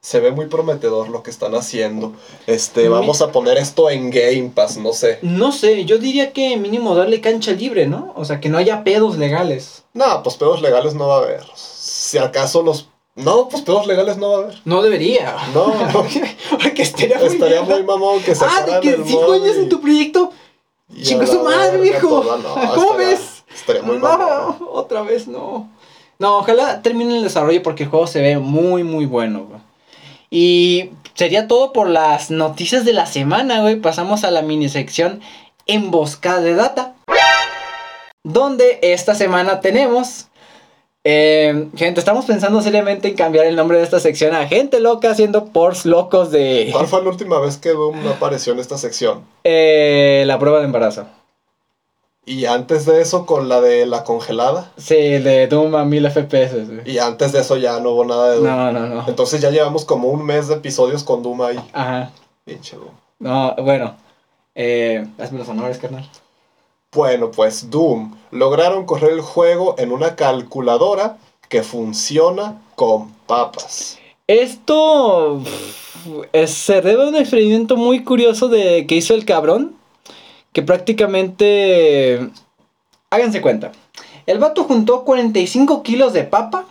[0.00, 2.12] se ve muy prometedor lo que están haciendo.
[2.46, 5.18] Este, vamos a poner esto en Game Pass, no sé.
[5.22, 8.12] No sé, yo diría que mínimo darle cancha libre, ¿no?
[8.16, 9.84] O sea, que no haya pedos legales.
[9.94, 11.44] No, pues pedos legales no va a haber.
[11.54, 12.87] Si acaso los...
[13.18, 14.60] No, pues pedos legales no va a haber.
[14.64, 15.34] No debería.
[15.52, 15.72] No.
[16.50, 19.68] Porque estaría muy Estaría muy mamón que Ah, sacaran de que cinco años y- en
[19.68, 20.32] tu proyecto.
[20.88, 22.38] la su madre, todo.
[22.38, 23.44] No, ¿Cómo estaría- ves?
[23.54, 24.56] Estaría muy mamón.
[24.60, 25.68] No, otra vez no.
[26.20, 29.60] No, ojalá termine el desarrollo porque el juego se ve muy, muy bueno, güey.
[30.30, 33.76] Y sería todo por las noticias de la semana, güey.
[33.80, 35.20] Pasamos a la mini sección
[35.66, 36.94] Emboscada de Data.
[38.24, 40.27] Donde esta semana tenemos.
[41.04, 45.10] Eh, gente, estamos pensando seriamente en cambiar el nombre de esta sección a Gente Loca
[45.10, 49.24] haciendo pors locos de ¿Cuál fue la última vez que Doom apareció en esta sección?
[49.44, 51.06] eh, la prueba de embarazo.
[52.26, 54.70] Y antes de eso con la de la congelada.
[54.76, 56.52] Sí, de Doom a 1000 FPS.
[56.84, 58.46] Y antes de eso ya no hubo nada de Doom.
[58.46, 59.04] No, no, no.
[59.08, 61.58] Entonces ya llevamos como un mes de episodios con Doom ahí.
[61.72, 62.10] Ajá.
[62.44, 62.90] Pinche Doom.
[63.20, 63.96] No, bueno.
[64.54, 66.06] Eh, hazme los honores, carnal.
[66.92, 73.98] Bueno, pues Doom lograron correr el juego en una calculadora que funciona con papas.
[74.26, 75.42] Esto
[76.32, 79.76] es- se debe a un experimento muy curioso de que hizo el cabrón.
[80.52, 82.30] Que prácticamente...
[83.10, 83.72] Háganse cuenta.
[84.26, 86.66] El vato juntó 45 kilos de papa.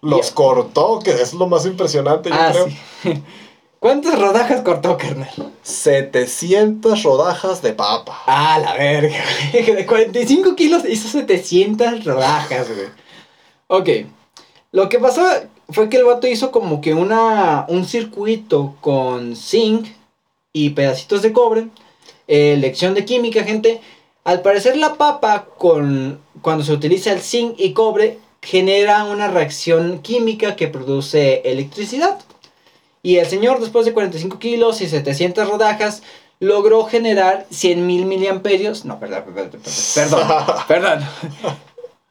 [0.00, 2.66] Los cortó, que es lo más impresionante, yo Ah, creo.
[2.66, 3.22] sí.
[3.80, 5.30] ¿Cuántas rodajas cortó, carnal?
[5.62, 8.22] 700 rodajas de papa.
[8.26, 9.64] Ah, la verga, güey.
[9.76, 12.88] De 45 kilos hizo 700 rodajas, güey.
[13.68, 14.08] Ok.
[14.72, 15.24] Lo que pasó
[15.68, 19.86] fue que el vato hizo como que una, un circuito con zinc
[20.52, 21.68] y pedacitos de cobre.
[22.26, 23.80] Eh, lección de química, gente.
[24.24, 30.00] Al parecer la papa, con, cuando se utiliza el zinc y cobre, genera una reacción
[30.00, 32.18] química que produce electricidad.
[33.08, 36.02] Y el señor, después de 45 kilos y 700 rodajas,
[36.40, 38.84] logró generar 100 mil miliamperios.
[38.84, 41.08] No, perdón, perdón, perdón, perdón, perdón.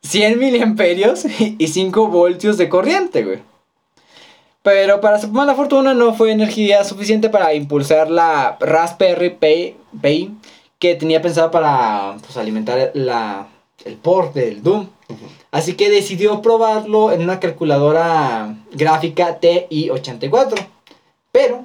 [0.02, 3.44] 100 miliamperios y 5 voltios de corriente, güey.
[4.64, 10.36] Pero para su mala fortuna no fue energía suficiente para impulsar la Raspberry Pi, Pi
[10.80, 13.46] que tenía pensada para pues, alimentar la,
[13.86, 14.88] el port del Doom.
[15.52, 20.70] Así que decidió probarlo en una calculadora gráfica TI-84.
[21.32, 21.63] Pero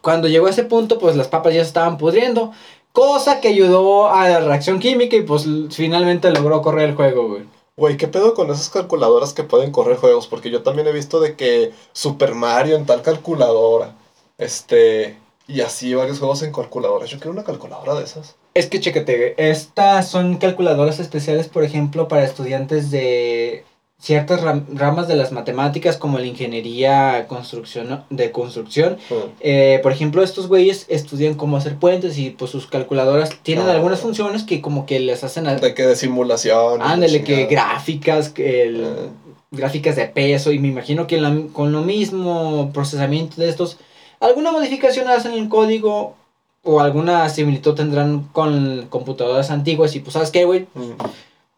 [0.00, 2.52] cuando llegó a ese punto, pues las papas ya se estaban pudriendo.
[2.92, 7.44] Cosa que ayudó a la reacción química y pues finalmente logró correr el juego, güey.
[7.76, 10.26] Güey, ¿qué pedo con esas calculadoras que pueden correr juegos?
[10.26, 13.94] Porque yo también he visto de que Super Mario en tal calculadora.
[14.36, 15.16] Este.
[15.46, 17.08] Y así varios juegos en calculadoras.
[17.08, 18.34] Yo quiero una calculadora de esas.
[18.54, 23.64] Es que chécate, estas son calculadoras especiales, por ejemplo, para estudiantes de
[24.00, 28.96] ciertas ram- ramas de las matemáticas como la ingeniería construcción, de construcción.
[29.10, 29.14] Mm.
[29.40, 33.72] Eh, por ejemplo, estos güeyes estudian cómo hacer puentes y pues sus calculadoras tienen Ah.
[33.72, 35.44] algunas funciones que como que les hacen...
[35.60, 36.80] De que de simulación.
[36.80, 39.08] Ándale, que gráficas, que el- Eh.
[39.50, 43.78] gráficas de peso y me imagino que la- con lo mismo procesamiento de estos,
[44.20, 46.14] alguna modificación hacen en el código
[46.62, 50.92] o alguna similitud tendrán con computadoras antiguas y pues sabes qué, güey, Mm.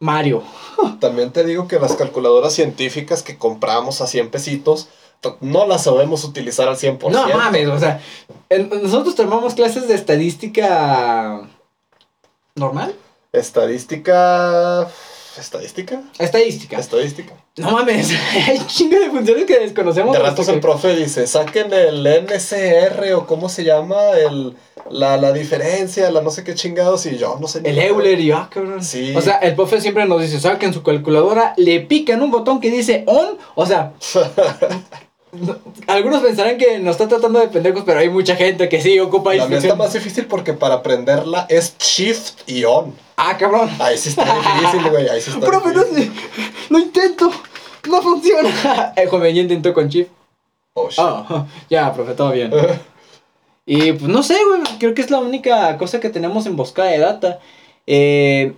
[0.00, 0.42] Mario.
[0.98, 4.88] También te digo que las calculadoras científicas que compramos a 100 pesitos
[5.40, 7.10] no las sabemos utilizar al 100%.
[7.10, 8.00] No mames, o sea,
[8.82, 11.42] nosotros tomamos clases de estadística
[12.54, 12.94] normal,
[13.32, 14.90] Estadística.
[15.38, 16.02] ¿Estadística?
[16.18, 16.78] estadística.
[16.78, 17.34] Estadística.
[17.56, 18.10] No mames,
[18.48, 20.12] hay chingo de funciones que desconocemos.
[20.16, 24.54] De ratos que- el profe dice, saquen el NCR o cómo se llama, el,
[24.90, 27.78] la, la diferencia, la no sé qué chingados, y yo no sé El.
[27.78, 28.82] Euler y yo, ah, cabrón.
[28.82, 29.14] Sí.
[29.16, 32.70] O sea, el profe siempre nos dice, saquen su calculadora, le pican un botón que
[32.70, 33.38] dice on.
[33.54, 33.92] O sea,
[35.32, 38.98] no- algunos pensarán que nos está tratando de pendejos, pero hay mucha gente que sí
[38.98, 42.94] ocupa La mía está más difícil porque para aprenderla es Shift y On.
[43.22, 43.68] Ah, cabrón.
[43.78, 45.74] Ahí sí está difícil, güey, ahí sí está Profe,
[46.70, 47.30] no, intento,
[47.88, 48.92] no funciona.
[48.96, 50.08] El joven ya intentó con chip.
[50.74, 50.98] Oh, shit.
[50.98, 52.50] Ah, ya, profe, todo bien.
[53.66, 56.88] Y pues no sé, güey, creo que es la única cosa que tenemos en Boscada
[56.90, 57.38] de Data.
[57.86, 58.54] Eh,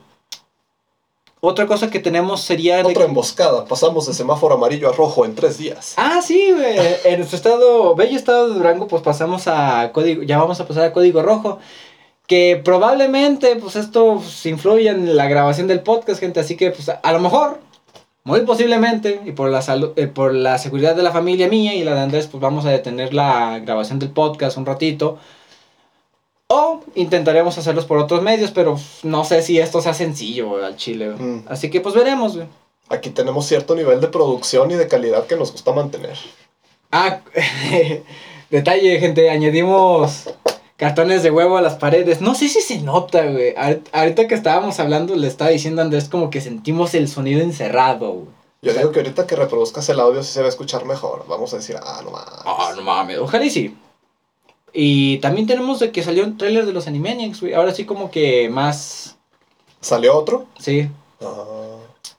[1.41, 2.77] otra cosa que tenemos sería...
[2.79, 5.95] de- Otra emboscada, pasamos de semáforo amarillo a rojo en tres días.
[5.97, 6.79] Ah, sí, güey.
[7.05, 10.85] En nuestro estado, bello estado de Durango, pues pasamos a código, ya vamos a pasar
[10.85, 11.59] a código rojo.
[12.33, 16.41] Que probablemente, pues esto pues, influye en la grabación del podcast, gente.
[16.41, 17.59] Así que, pues a, lo mejor,
[18.25, 21.85] muy posiblemente, y por la, salud, eh, por la seguridad de la familia mía y
[21.85, 25.19] la de Andrés, pues vamos a detener la grabación del podcast un ratito.
[26.47, 31.11] O intentaremos hacerlos por otros medios, pero no sé si esto sea sencillo al chile.
[31.11, 31.45] Mm.
[31.49, 32.35] Así que pues veremos.
[32.37, 32.49] güey.
[32.89, 36.17] Aquí tenemos cierto nivel de producción y de calidad que nos gusta mantener.
[36.91, 37.21] Ah,
[38.51, 40.31] detalle, gente, añadimos
[40.83, 42.21] cartones de huevo a las paredes.
[42.21, 43.55] No sé si se nota, güey.
[43.55, 47.41] Ahor- Ahorita que estábamos hablando, le estaba diciendo a Andrés como que sentimos el sonido
[47.41, 48.27] encerrado, güey.
[48.63, 51.25] Yo digo que ahorita que reproduzcas el audio sí se va a escuchar mejor.
[51.29, 52.33] Vamos a decir, ah, no mames.
[52.45, 53.77] Ah, no mames, ojalá y sí.
[54.73, 57.55] Y también tenemos de que salió un tráiler de los Animaniacs, güey.
[57.55, 59.17] Ahora sí como que más...
[59.81, 60.47] ¿Salió otro?
[60.59, 60.89] Sí.
[61.21, 61.45] Ah.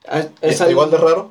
[0.07, 1.29] Ah, ¿Y es está algo- igual de raro?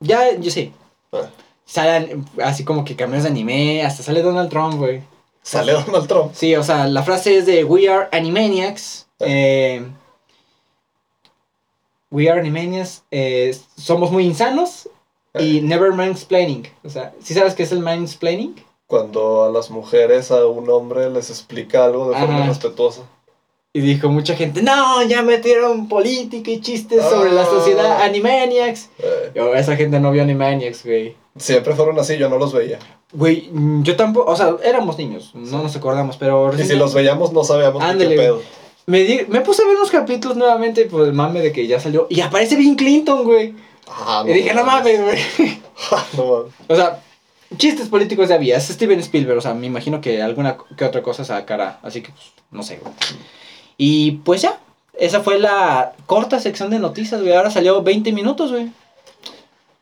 [0.00, 0.72] Ya, yo sí.
[1.12, 1.22] Ah.
[1.64, 5.02] Salen así como que cambios de anime, hasta sale Donald Trump, güey.
[5.44, 6.32] Sale Donald Trump.
[6.34, 9.06] Sí, o sea, la frase es de We are Animaniacs.
[9.20, 9.86] eh,
[12.10, 13.04] we are Animaniacs.
[13.10, 14.88] eh, somos muy insanos.
[15.36, 16.68] Y never mansplaining.
[16.84, 18.54] O sea, ¿sí sabes qué es el mansplaining?
[18.86, 22.46] Cuando a las mujeres, a un hombre les explica algo de forma Ajá.
[22.46, 23.02] respetuosa.
[23.72, 27.46] Y dijo mucha gente, no, ya metieron política y chistes sobre la Ah.
[27.46, 28.90] sociedad Animaniacs.
[29.00, 31.16] Eh, Yo, esa gente no vio Animaniacs, güey.
[31.36, 32.78] Siempre fueron así, yo no los veía.
[33.12, 36.52] Güey, mm, yo tampoco, o sea, éramos niños, no nos acordamos, pero...
[36.58, 38.42] Y si los veíamos no sabíamos Ándale, qué pedo.
[38.86, 41.80] Me, di- me puse a ver unos capítulos nuevamente por el mame de que ya
[41.80, 42.06] salió.
[42.10, 43.54] Y aparece Bill Clinton, güey.
[43.88, 45.18] Ah, y dije, no mames, güey.
[46.16, 46.52] no mames.
[46.68, 47.00] O sea,
[47.56, 48.58] chistes políticos ya había.
[48.58, 51.78] Es Steven Spielberg, o sea, me imagino que alguna que otra cosa sacará.
[51.82, 52.92] Así que, pues, no sé, güey.
[53.78, 54.60] Y pues ya.
[54.92, 57.34] Esa fue la corta sección de noticias, güey.
[57.34, 58.70] Ahora salió 20 minutos, güey.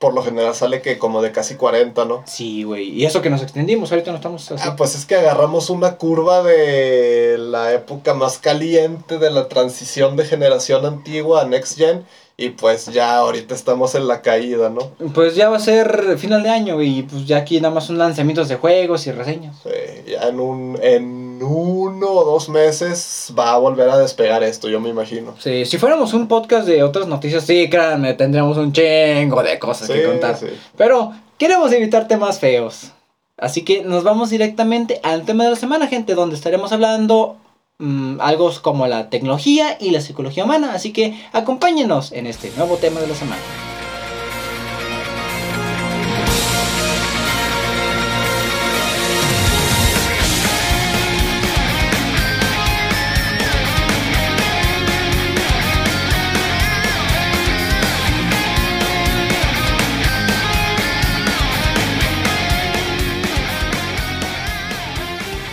[0.02, 2.24] Por lo general sale que como de casi 40, ¿no?
[2.26, 2.88] Sí, güey.
[2.88, 4.60] Y eso que nos extendimos, ahorita no estamos así.
[4.66, 10.16] Ah, pues es que agarramos una curva de la época más caliente de la transición
[10.16, 12.04] de generación antigua a Next Gen.
[12.36, 14.90] Y pues ya ahorita estamos en la caída, ¿no?
[15.14, 16.82] Pues ya va a ser final de año.
[16.82, 19.54] Y pues ya aquí nada más son lanzamientos de juegos y reseñas.
[19.66, 24.68] Eh, ya en, un, en uno o dos meses va a volver a despegar esto,
[24.68, 25.34] yo me imagino.
[25.38, 29.88] Sí, si fuéramos un podcast de otras noticias, sí, créanme, tendríamos un chingo de cosas
[29.88, 30.36] que contar.
[30.36, 30.46] sí.
[30.76, 32.92] Pero queremos evitar temas feos.
[33.36, 37.36] Así que nos vamos directamente al tema de la semana, gente, donde estaremos hablando
[37.78, 40.74] mm, algo como la tecnología y la psicología humana.
[40.74, 43.71] Así que acompáñenos en este nuevo tema de la semana.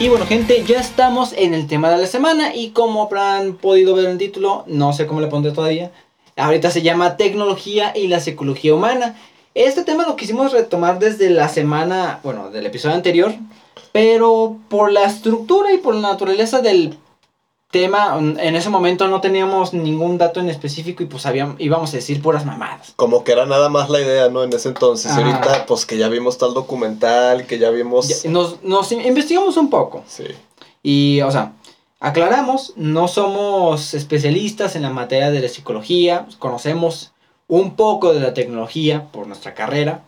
[0.02, 3.96] Y bueno, gente, ya estamos en el tema de la semana y como habrán podido
[3.96, 5.92] ver en el título, no sé cómo le pondré todavía,
[6.38, 9.18] ahorita se llama Tecnología y la Psicología Humana.
[9.56, 13.34] Este tema lo quisimos retomar desde la semana, bueno, del episodio anterior,
[13.92, 16.98] pero por la estructura y por la naturaleza del
[17.72, 21.98] tema, en ese momento no teníamos ningún dato en específico y pues habíamos, íbamos a
[21.98, 22.94] decir puras mamadas.
[22.96, 24.44] Como que era nada más la idea, ¿no?
[24.44, 25.12] En ese entonces.
[25.12, 25.22] Ajá.
[25.22, 28.08] Ahorita, pues que ya vimos tal documental, que ya vimos...
[28.24, 30.04] Ya- nos, nos investigamos un poco.
[30.08, 30.26] Sí.
[30.82, 31.54] Y, o sea,
[32.00, 37.12] aclaramos, no somos especialistas en la materia de la psicología, conocemos
[37.48, 40.04] un poco de la tecnología por nuestra carrera.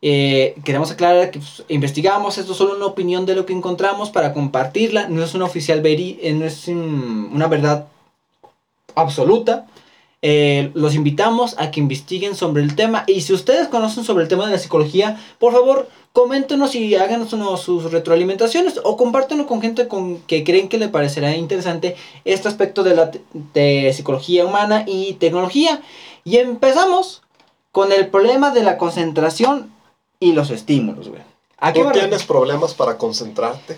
[0.00, 4.10] Eh, queremos aclarar que pues, investigamos, esto es solo una opinión de lo que encontramos
[4.10, 7.88] para compartirla, no es una oficial veri eh, no es un- una verdad
[8.94, 9.66] absoluta.
[10.20, 14.28] Eh, los invitamos a que investiguen sobre el tema y si ustedes conocen sobre el
[14.28, 17.30] tema de la psicología, por favor, coméntenos y háganos
[17.60, 22.82] sus retroalimentaciones o compártenlo con gente con que creen que le parecerá interesante este aspecto
[22.82, 23.10] de la
[23.54, 25.82] de psicología humana y tecnología.
[26.24, 27.22] Y empezamos
[27.70, 29.70] con el problema de la concentración
[30.20, 31.22] y los estímulos, güey.
[31.58, 33.76] ¿A qué ¿Tú tienes problemas para concentrarte?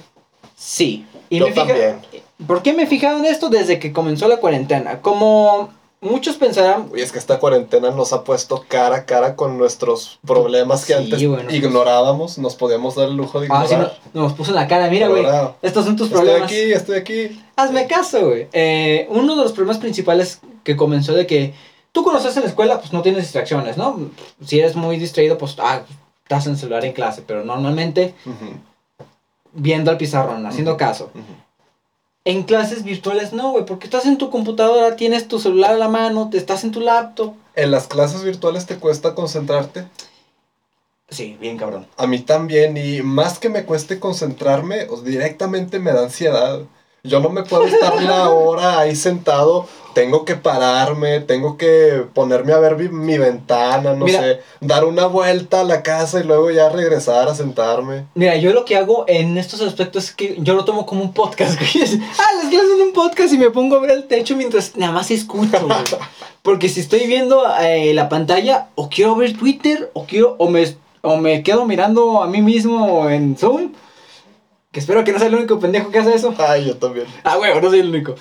[0.56, 1.06] Sí.
[1.28, 2.00] Y Yo me fija- también.
[2.46, 5.00] ¿Por qué me he fijado en esto desde que comenzó la cuarentena?
[5.00, 5.70] Como
[6.02, 10.18] muchos pensarán, Y es que esta cuarentena nos ha puesto cara a cara con nuestros
[10.26, 11.50] problemas que Sí, antes bueno.
[11.54, 13.92] ignorábamos, nos podíamos dar el lujo de ah, ignorar.
[14.02, 15.24] sí, no- nos puso en la cara, mira, güey,
[15.62, 16.50] estos son tus Estoy problemas.
[16.50, 17.42] aquí, estoy aquí.
[17.56, 18.48] Hazme caso, güey.
[18.52, 21.54] Eh, uno de los problemas principales que comenzó de que
[21.92, 23.98] tú conoces en la escuela, pues no tienes distracciones, ¿no?
[24.44, 25.82] Si eres muy distraído, pues ah,
[26.30, 28.14] estás en el celular en clase, pero normalmente
[29.52, 31.10] viendo al pizarrón, haciendo caso.
[31.12, 31.24] ujú.
[32.24, 35.88] En clases virtuales no, güey, porque estás en tu computadora, tienes tu celular a la
[35.88, 37.34] mano, te estás en tu laptop.
[37.56, 39.86] ¿En las clases virtuales te cuesta concentrarte?
[41.08, 41.86] Sí, bien cabrón.
[41.96, 46.60] A mí también, y más que me cueste concentrarme, directamente me da ansiedad.
[47.02, 49.66] Yo no me puedo estar la hora ahí sentado.
[49.94, 54.20] Tengo que pararme, tengo que ponerme a ver mi, mi ventana, no Mira.
[54.20, 58.06] sé, dar una vuelta a la casa y luego ya regresar a sentarme.
[58.14, 61.12] Mira, yo lo que hago en estos aspectos es que yo lo tomo como un
[61.12, 62.00] podcast, güey.
[62.18, 64.92] Ah, les clases en un podcast y me pongo a ver el techo mientras nada
[64.92, 65.78] más escucho, güey.
[66.42, 70.64] Porque si estoy viendo eh, la pantalla, o quiero ver Twitter, o quiero, o me,
[71.02, 73.72] o me quedo mirando a mí mismo en Zoom.
[74.72, 76.32] Que espero que no sea el único pendejo que hace eso.
[76.38, 77.06] Ay, yo también.
[77.24, 78.14] Ah, güey, no soy el único.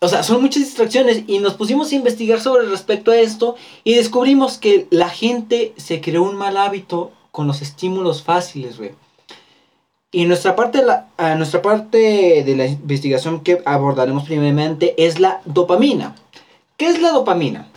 [0.00, 3.94] O sea, son muchas distracciones y nos pusimos a investigar sobre respecto a esto y
[3.94, 8.92] descubrimos que la gente se creó un mal hábito con los estímulos fáciles, güey.
[10.12, 15.18] Y nuestra parte, de la, a nuestra parte de la investigación que abordaremos primeramente es
[15.18, 16.14] la dopamina.
[16.76, 17.68] ¿Qué es la dopamina?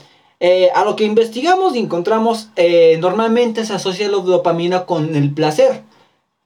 [0.42, 5.34] Eh, a lo que investigamos y encontramos, eh, normalmente se asocia la dopamina con el
[5.34, 5.84] placer.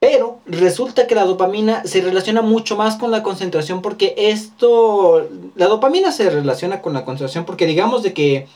[0.04, 5.68] Pero resulta que la dopamina se relaciona mucho más con la concentración porque esto, la
[5.68, 8.48] dopamina se relaciona con la concentración porque digamos de que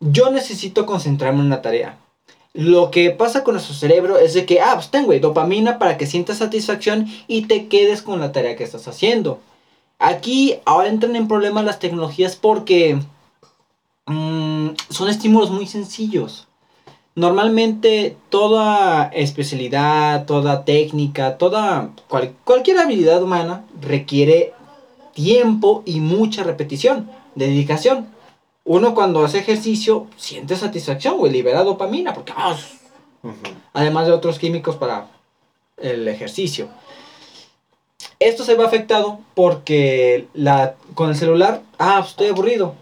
[0.00, 1.98] yo necesito concentrarme en una tarea.
[2.52, 5.96] Lo que pasa con nuestro cerebro es de que, ah, pues ten, güey, dopamina para
[5.96, 9.40] que sientas satisfacción y te quedes con la tarea que estás haciendo.
[9.98, 13.00] Aquí ahora entran en problemas las tecnologías porque
[14.04, 16.45] mm, son estímulos muy sencillos.
[17.16, 24.52] Normalmente toda especialidad, toda técnica, toda cual- cualquier habilidad humana requiere
[25.14, 28.08] tiempo y mucha repetición, dedicación.
[28.66, 32.54] Uno cuando hace ejercicio siente satisfacción, güey, libera dopamina, porque ah,
[33.72, 35.06] además de otros químicos para
[35.78, 36.68] el ejercicio.
[38.18, 42.74] Esto se ve afectado porque la, con el celular, ah, estoy aburrido.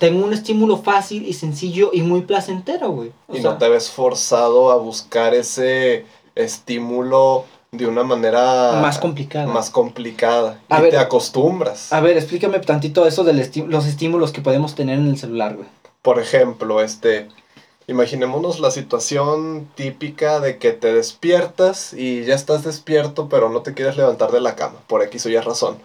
[0.00, 3.12] Tengo un estímulo fácil y sencillo y muy placentero, güey.
[3.28, 8.98] O Y sea, no te ves forzado a buscar ese estímulo de una manera más
[8.98, 9.52] complicado.
[9.52, 10.60] más complicada.
[10.68, 10.90] A y ver.
[10.90, 11.92] te acostumbras.
[11.92, 13.32] A ver, explícame tantito eso de
[13.68, 15.68] los estímulos que podemos tener en el celular, güey.
[16.02, 17.28] Por ejemplo, este,
[17.86, 23.74] imaginémonos la situación típica de que te despiertas y ya estás despierto, pero no te
[23.74, 25.76] quieres levantar de la cama, por X o Y razón.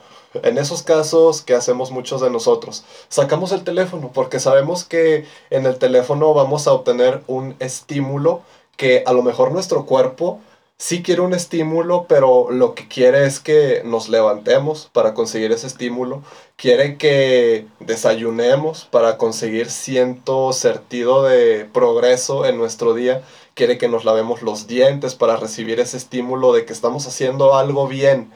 [0.43, 2.83] En esos casos, ¿qué hacemos muchos de nosotros?
[3.09, 8.41] Sacamos el teléfono porque sabemos que en el teléfono vamos a obtener un estímulo
[8.77, 10.39] que a lo mejor nuestro cuerpo
[10.77, 15.67] sí quiere un estímulo, pero lo que quiere es que nos levantemos para conseguir ese
[15.67, 16.21] estímulo.
[16.57, 23.23] Quiere que desayunemos para conseguir cierto sentido de progreso en nuestro día.
[23.53, 27.87] Quiere que nos lavemos los dientes para recibir ese estímulo de que estamos haciendo algo
[27.87, 28.31] bien.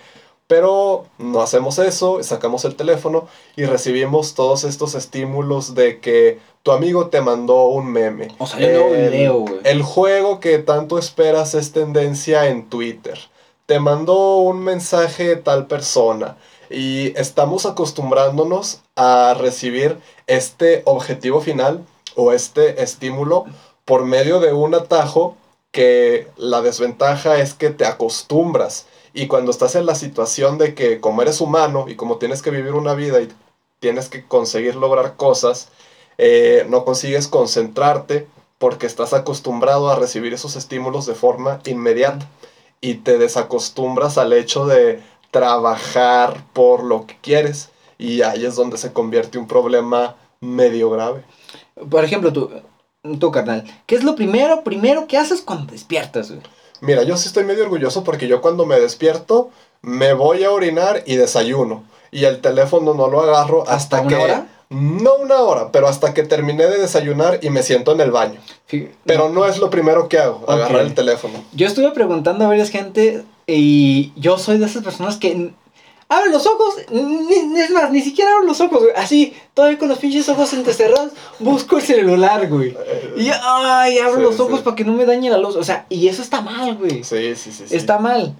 [0.49, 6.71] Pero no hacemos eso, sacamos el teléfono y recibimos todos estos estímulos de que tu
[6.71, 8.29] amigo te mandó un meme.
[8.39, 9.59] O sea, nuevo El- güey.
[9.63, 13.19] El juego que tanto esperas es tendencia en Twitter.
[13.67, 16.35] Te mandó un mensaje tal persona.
[16.71, 21.85] Y estamos acostumbrándonos a recibir este objetivo final
[22.15, 23.45] o este estímulo
[23.85, 25.35] por medio de un atajo
[25.71, 28.87] que la desventaja es que te acostumbras.
[29.13, 32.51] Y cuando estás en la situación de que como eres humano y como tienes que
[32.51, 33.29] vivir una vida y
[33.79, 35.69] tienes que conseguir lograr cosas,
[36.17, 42.29] eh, no consigues concentrarte porque estás acostumbrado a recibir esos estímulos de forma inmediata
[42.81, 48.77] y te desacostumbras al hecho de trabajar por lo que quieres y ahí es donde
[48.77, 51.23] se convierte un problema medio grave.
[51.89, 52.49] Por ejemplo, tú,
[53.19, 56.33] tú, carnal, ¿qué es lo primero, primero que haces cuando despiertas?
[56.81, 59.49] Mira, yo sí estoy medio orgulloso porque yo cuando me despierto
[59.81, 64.09] me voy a orinar y desayuno y el teléfono no lo agarro hasta, ¿Hasta una
[64.09, 64.47] que hora?
[64.69, 68.39] no una hora, pero hasta que terminé de desayunar y me siento en el baño.
[68.69, 71.43] Fí- Pero no es lo primero que hago, agarrar el teléfono.
[71.53, 75.51] Yo estuve preguntando a varias gente y yo soy de esas personas que
[76.09, 78.93] abren los ojos, ni, es más, ni siquiera abro los ojos, güey.
[78.95, 82.75] Así, todavía con los pinches ojos entrecerrados, busco el celular, güey.
[83.15, 84.63] Y ay, abro Sí, los ojos sí.
[84.63, 85.55] para que no me dañe la luz.
[85.55, 87.03] O sea, y eso está mal, güey.
[87.03, 87.65] Sí, sí, sí.
[87.67, 87.75] sí.
[87.75, 88.35] Está mal.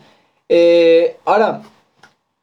[0.49, 1.61] Eh, ahora,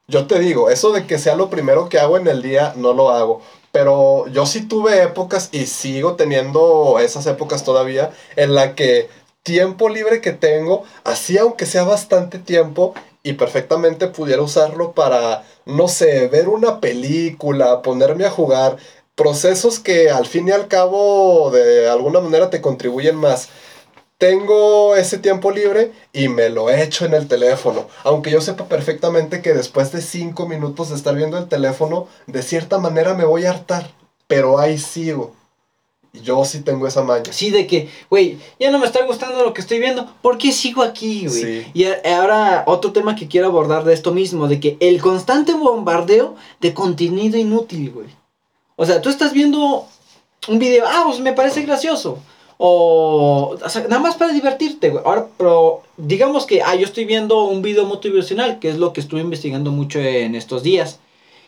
[0.09, 2.93] Yo te digo, eso de que sea lo primero que hago en el día, no
[2.93, 3.43] lo hago.
[3.73, 9.09] Pero yo sí tuve épocas y sigo teniendo esas épocas todavía en la que
[9.43, 12.95] tiempo libre que tengo, así aunque sea bastante tiempo
[13.27, 18.77] y perfectamente pudiera usarlo para, no sé, ver una película, ponerme a jugar,
[19.17, 23.49] procesos que al fin y al cabo de alguna manera te contribuyen más.
[24.17, 27.89] Tengo ese tiempo libre y me lo echo en el teléfono.
[28.05, 32.45] Aunque yo sepa perfectamente que después de cinco minutos de estar viendo el teléfono, de
[32.45, 33.91] cierta manera me voy a hartar.
[34.29, 35.35] Pero ahí sigo.
[36.23, 37.33] Yo sí tengo esa maña.
[37.33, 40.53] Sí, de que, güey, ya no me está gustando lo que estoy viendo, ¿por qué
[40.53, 41.43] sigo aquí, güey?
[41.43, 41.67] Sí.
[41.75, 46.37] Y ahora otro tema que quiero abordar de esto mismo, de que el constante bombardeo
[46.61, 48.09] de contenido inútil, güey.
[48.77, 49.87] O sea, tú estás viendo
[50.49, 52.19] un video, ah, pues me parece gracioso.
[52.59, 55.03] O, o sea, nada más para divertirte, güey.
[55.05, 59.01] Ahora, pero digamos que, ah, yo estoy viendo un video motivacional, que es lo que
[59.01, 61.01] estuve investigando mucho en estos días.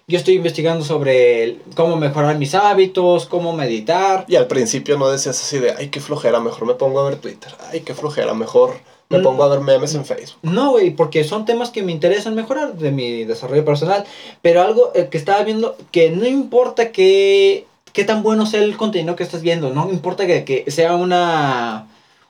[0.09, 4.25] Yo estoy investigando sobre el- cómo mejorar mis hábitos, cómo meditar.
[4.27, 7.17] Y al principio no decías así de, ay, qué flojera, mejor me pongo a ver
[7.21, 7.53] Twitter.
[7.71, 8.73] Ay, qué flojera, mejor
[9.11, 9.23] me Mm.
[9.23, 10.39] pongo a ver memes en Facebook.
[10.43, 14.05] No, güey, porque son temas que me interesan mejorar de mi desarrollo personal.
[14.41, 18.79] Pero algo eh, que estaba viendo, que no importa que, qué tan bueno sea el
[18.79, 21.87] contenido que estás viendo, no importa que, que sea una,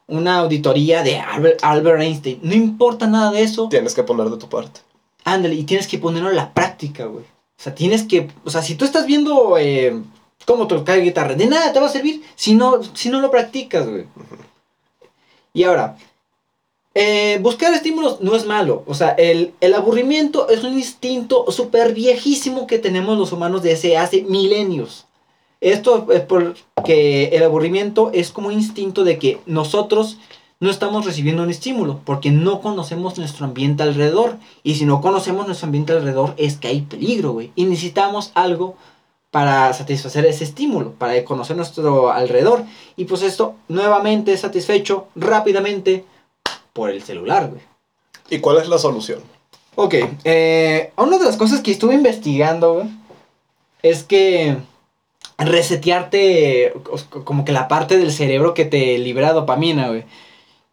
[0.08, 4.36] una auditoría de Albert, Albert Einstein, no importa nada de eso, Tienes que poner de
[4.36, 4.80] tu parte.
[5.24, 7.24] ándale, y tienes que ponerlo a la práctica, güey.
[7.58, 10.00] O sea, tienes que, o sea, si tú estás viendo eh,
[10.46, 13.88] cómo tocar guitarra, de nada te va a servir si no, si no lo practicas,
[13.88, 14.04] güey.
[15.52, 15.96] Y ahora,
[16.94, 18.84] eh, buscar estímulos no es malo.
[18.86, 23.96] O sea, el, el aburrimiento es un instinto súper viejísimo que tenemos los humanos desde
[23.96, 25.06] hace milenios.
[25.60, 30.18] Esto es porque el aburrimiento es como un instinto de que nosotros
[30.60, 34.36] no estamos recibiendo un estímulo porque no conocemos nuestro ambiente alrededor.
[34.62, 37.52] Y si no conocemos nuestro ambiente alrededor es que hay peligro, güey.
[37.54, 38.76] Y necesitamos algo
[39.30, 42.64] para satisfacer ese estímulo, para conocer nuestro alrededor.
[42.96, 46.04] Y pues esto nuevamente es satisfecho rápidamente
[46.72, 47.60] por el celular, güey.
[48.30, 49.20] ¿Y cuál es la solución?
[49.76, 49.94] Ok,
[50.24, 52.86] eh, una de las cosas que estuve investigando, güey,
[53.82, 54.56] es que
[55.38, 60.04] resetearte co- como que la parte del cerebro que te libera dopamina, güey.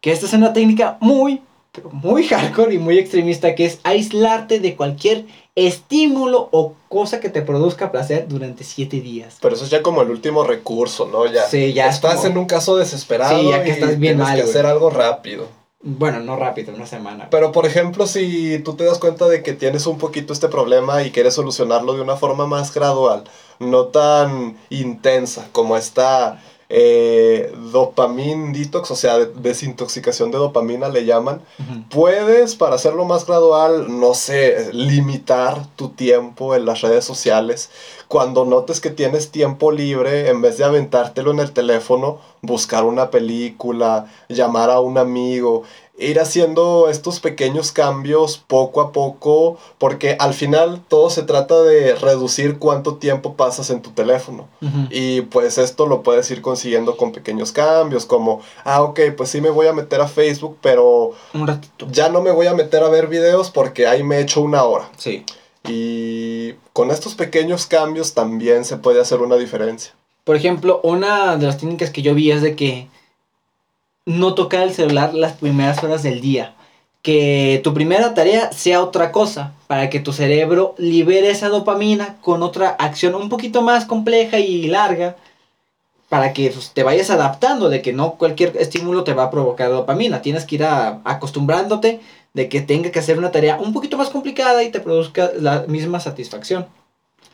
[0.06, 1.42] Que esta es una técnica muy,
[1.72, 5.24] pero muy hardcore y muy extremista, que es aislarte de cualquier
[5.56, 9.38] estímulo o cosa que te produzca placer durante siete días.
[9.40, 11.26] Pero eso es ya como el último recurso, ¿no?
[11.26, 11.42] Ya.
[11.48, 14.00] Sí, ya es Estás como- en un caso desesperado Sí, ya que y estás bien
[14.16, 14.50] tienes mal, que güey.
[14.54, 15.48] hacer algo rápido.
[15.82, 17.26] Bueno, no rápido, una semana.
[17.28, 21.02] Pero por ejemplo, si tú te das cuenta de que tienes un poquito este problema
[21.02, 23.24] y quieres solucionarlo de una forma más gradual,
[23.58, 31.04] no tan intensa como esta eh, dopamine detox, o sea, de- desintoxicación de dopamina le
[31.04, 31.40] llaman,
[31.90, 37.70] puedes para hacerlo más gradual, no sé, limitar tu tiempo en las redes sociales.
[38.08, 43.10] Cuando notes que tienes tiempo libre, en vez de aventártelo en el teléfono, buscar una
[43.10, 45.64] película, llamar a un amigo,
[45.98, 51.94] ir haciendo estos pequeños cambios poco a poco, porque al final todo se trata de
[51.94, 54.46] reducir cuánto tiempo pasas en tu teléfono.
[54.90, 59.40] Y pues esto lo puedes ir consiguiendo con pequeños cambios, como, ah, ok, pues sí
[59.40, 61.86] me voy a meter a Facebook, pero Un ratito.
[61.90, 64.90] ya no me voy a meter a ver videos porque ahí me echo una hora.
[64.98, 65.24] Sí.
[65.68, 69.94] Y con estos pequeños cambios también se puede hacer una diferencia.
[70.24, 72.88] Por ejemplo, una de las técnicas que yo vi es de que
[74.06, 76.54] no tocar el celular las primeras horas del día.
[77.02, 82.42] Que tu primera tarea sea otra cosa, para que tu cerebro libere esa dopamina con
[82.42, 85.16] otra acción un poquito más compleja y larga,
[86.08, 89.70] para que pues, te vayas adaptando de que no cualquier estímulo te va a provocar
[89.70, 90.22] dopamina.
[90.22, 92.00] Tienes que ir acostumbrándote
[92.32, 95.64] de que tenga que hacer una tarea un poquito más complicada y te produzca la
[95.66, 96.66] misma satisfacción.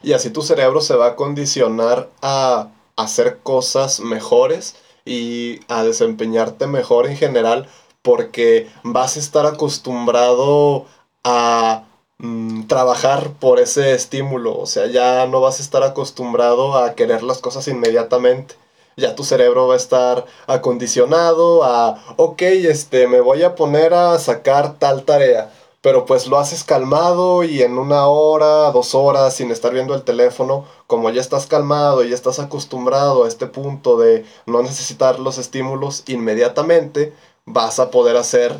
[0.02, 6.66] Y así tu cerebro se va a condicionar a hacer cosas mejores y a desempeñarte
[6.66, 7.68] mejor en general
[8.02, 10.86] porque vas a estar acostumbrado
[11.24, 11.84] a
[12.18, 14.58] mm, trabajar por ese estímulo.
[14.58, 18.56] O sea, ya no vas a estar acostumbrado a querer las cosas inmediatamente.
[18.96, 24.18] Ya tu cerebro va a estar acondicionado a, ok, este, me voy a poner a
[24.18, 25.50] sacar tal tarea
[25.82, 30.04] pero pues lo haces calmado y en una hora, dos horas, sin estar viendo el
[30.04, 35.38] teléfono, como ya estás calmado y estás acostumbrado a este punto de no necesitar los
[35.38, 37.12] estímulos inmediatamente,
[37.46, 38.56] vas a poder hacer,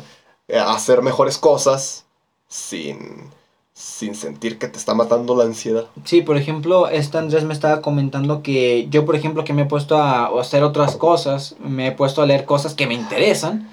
[0.49, 2.03] eh, hacer mejores cosas
[2.49, 3.29] sin,
[3.73, 5.85] sin sentir que te está matando la ansiedad.
[6.03, 9.65] Sí, por ejemplo, esta Andrés me estaba comentando que yo, por ejemplo, que me he
[9.65, 13.71] puesto a hacer otras cosas, me he puesto a leer cosas que me interesan.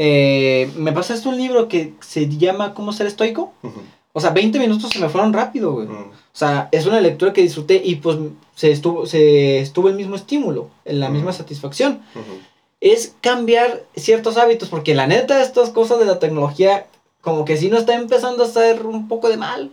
[0.00, 3.52] Eh, me pasaste un libro que se llama ¿Cómo ser estoico?
[4.12, 5.88] O sea, 20 minutos se me fueron rápido, güey.
[5.88, 8.16] O sea, es una lectura que disfruté y pues
[8.54, 12.00] se estuvo, se estuvo el mismo estímulo, en la misma satisfacción.
[12.80, 16.86] Es cambiar ciertos hábitos, porque la neta, estas cosas de la tecnología,
[17.20, 19.70] como que sí nos está empezando a hacer un poco de mal.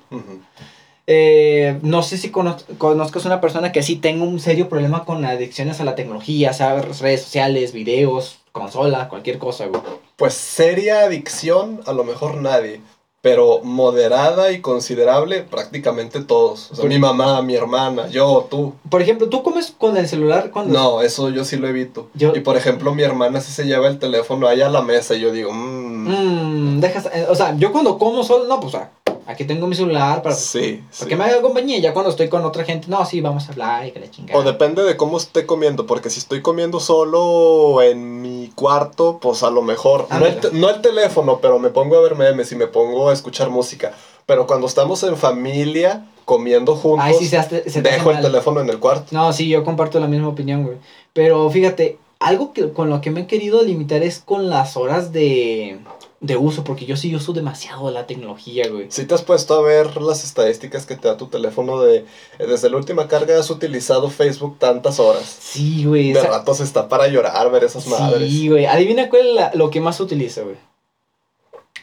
[1.07, 5.23] Eh, no sé si cono- conozcas una persona que sí tenga un serio problema con
[5.23, 6.99] adicciones a la tecnología, ¿sabes?
[6.99, 9.81] Redes sociales, videos, consola, cualquier cosa, güey.
[10.15, 12.81] Pues seria adicción, a lo mejor nadie.
[13.21, 16.69] pero moderada y considerable prácticamente todos.
[16.71, 18.73] O sea, Por- mi mamá, mi hermana, yo, tú.
[18.87, 20.71] Por ejemplo, ¿tú comes con el celular cuando...
[20.77, 22.07] No, eso yo sí lo evito.
[22.13, 25.15] Yo- Y por ejemplo, mi hermana sí se lleva el teléfono ahí a la mesa
[25.15, 27.07] y yo digo, mmm, Mmm, dejas...
[27.15, 28.91] eh, O sea, yo cuando como solo, no, pues, ah,
[29.27, 30.35] aquí tengo mi celular para...
[30.35, 31.05] sí, Para sí.
[31.07, 33.85] que me haga compañía, ya cuando estoy con otra gente, no, sí, vamos a hablar
[33.87, 34.39] y que la chingada.
[34.39, 39.43] O depende de cómo esté comiendo, porque si estoy comiendo solo en mi cuarto, pues
[39.43, 42.55] a lo mejor, no el, no el teléfono, pero me pongo a ver memes y
[42.55, 43.93] me pongo a escuchar música.
[44.25, 48.23] Pero cuando estamos en familia, comiendo juntos, Ay, sí, se, hace- se dejo el mal.
[48.25, 49.05] teléfono en el cuarto.
[49.11, 50.77] No, sí, yo comparto la misma opinión, güey.
[51.13, 55.11] Pero fíjate, algo que con lo que me he querido limitar es con las horas
[55.11, 55.77] de,
[56.25, 58.87] de uso, porque yo sí uso demasiado la tecnología, güey.
[58.89, 62.05] Si te has puesto a ver las estadísticas que te da tu teléfono de
[62.39, 65.23] desde la última carga has utilizado Facebook tantas horas.
[65.23, 66.13] Sí, güey.
[66.13, 68.29] De esa- ratos está para llorar ver esas madres.
[68.29, 68.65] Sí, güey.
[68.65, 70.57] Adivina cuál es la- lo que más utilizo, güey.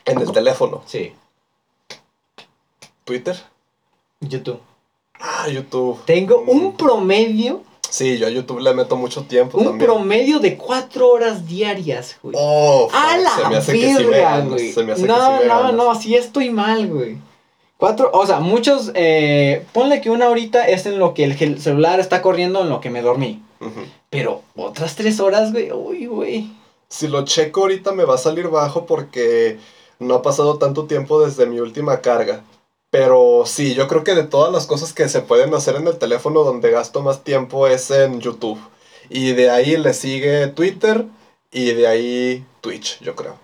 [0.05, 0.83] En el teléfono.
[0.87, 1.13] Sí,
[3.05, 3.37] Twitter.
[4.21, 4.61] YouTube.
[5.21, 6.01] Ah, YouTube.
[6.05, 6.49] Tengo Mm.
[6.49, 7.63] un promedio,
[7.93, 9.87] Sí, yo a YouTube le meto mucho tiempo un también.
[9.87, 12.35] promedio de cuatro horas diarias, güey.
[12.39, 14.73] Oh, ¡A la se me hace que sí me verga, ganas, güey!
[14.73, 15.75] se me hace que No, sí me no, ganas.
[15.75, 17.19] no, sí estoy mal, güey.
[17.77, 22.01] Cuatro, o sea, muchos, eh, ponle que una horita es en lo que el celular
[22.01, 23.43] está corriendo en lo que me dormí.
[24.09, 26.51] Pero otras tres horas, güey, uy, güey.
[26.89, 29.59] Si lo checo ahorita me va a salir bajo porque
[29.99, 32.43] no ha pasado tanto tiempo desde mi última carga.
[32.93, 35.97] Pero sí, yo creo que de todas las cosas que se pueden hacer en el
[35.97, 38.61] teléfono donde gasto más tiempo es en YouTube.
[39.09, 41.07] Y de ahí le sigue Twitter
[41.51, 43.39] y de ahí Twitch, yo creo.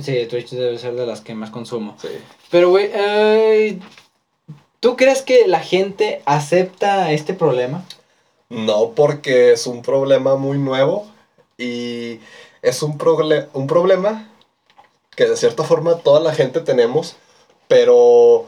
[0.00, 1.96] Sí, Twitch debe ser de las que más consumo.
[2.00, 2.06] Sí.
[2.52, 3.80] Pero, güey, eh,
[4.78, 7.84] ¿tú crees que la gente acepta este problema?
[8.48, 11.10] No, porque es un problema muy nuevo
[11.58, 12.20] y
[12.62, 12.96] es un,
[13.54, 14.30] un problema
[15.16, 17.16] que de cierta forma toda la gente tenemos,
[17.68, 18.46] pero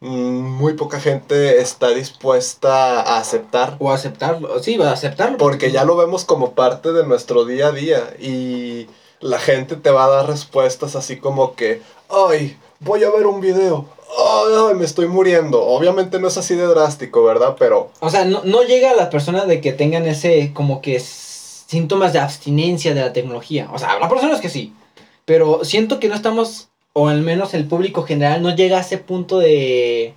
[0.00, 5.38] mm, muy poca gente está dispuesta a aceptar O aceptarlo, sí, va a aceptarlo.
[5.38, 8.86] porque ya lo vemos como parte de nuestro día a día y
[9.20, 13.40] la gente te va a dar respuestas así como que, ay, voy a ver un
[13.40, 15.62] video, ay, ay, me estoy muriendo.
[15.64, 17.54] Obviamente no es así de drástico, ¿verdad?
[17.58, 20.98] Pero O sea, no, no llega a las personas de que tengan ese, como que
[20.98, 23.68] síntomas de abstinencia de la tecnología.
[23.72, 24.74] O sea, habrá personas que sí.
[25.24, 28.98] Pero siento que no estamos, o al menos el público general, no llega a ese
[28.98, 30.14] punto de,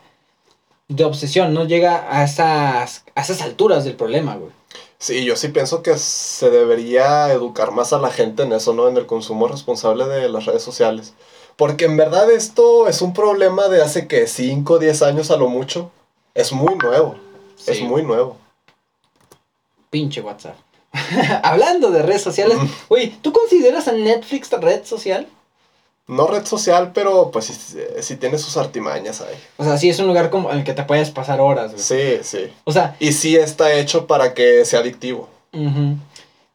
[0.87, 4.51] de obsesión, no llega a esas, a esas alturas del problema, güey.
[4.97, 8.87] Sí, yo sí pienso que se debería educar más a la gente en eso, ¿no?
[8.87, 11.13] En el consumo responsable de las redes sociales.
[11.57, 15.37] Porque en verdad esto es un problema de hace que 5 o 10 años a
[15.37, 15.91] lo mucho.
[16.33, 17.15] Es muy nuevo.
[17.65, 18.37] Es muy nuevo.
[19.89, 20.57] Pinche WhatsApp.
[21.43, 22.57] Hablando de redes sociales,
[22.89, 25.27] güey, ¿tú consideras a Netflix red social?
[26.07, 29.35] No red social, pero pues sí, sí tiene sus artimañas ahí.
[29.57, 31.83] O sea, sí es un lugar como en el que te puedes pasar horas, güey.
[31.83, 32.53] Sí, sí.
[32.63, 35.27] O sea, Y sí está hecho para que sea adictivo.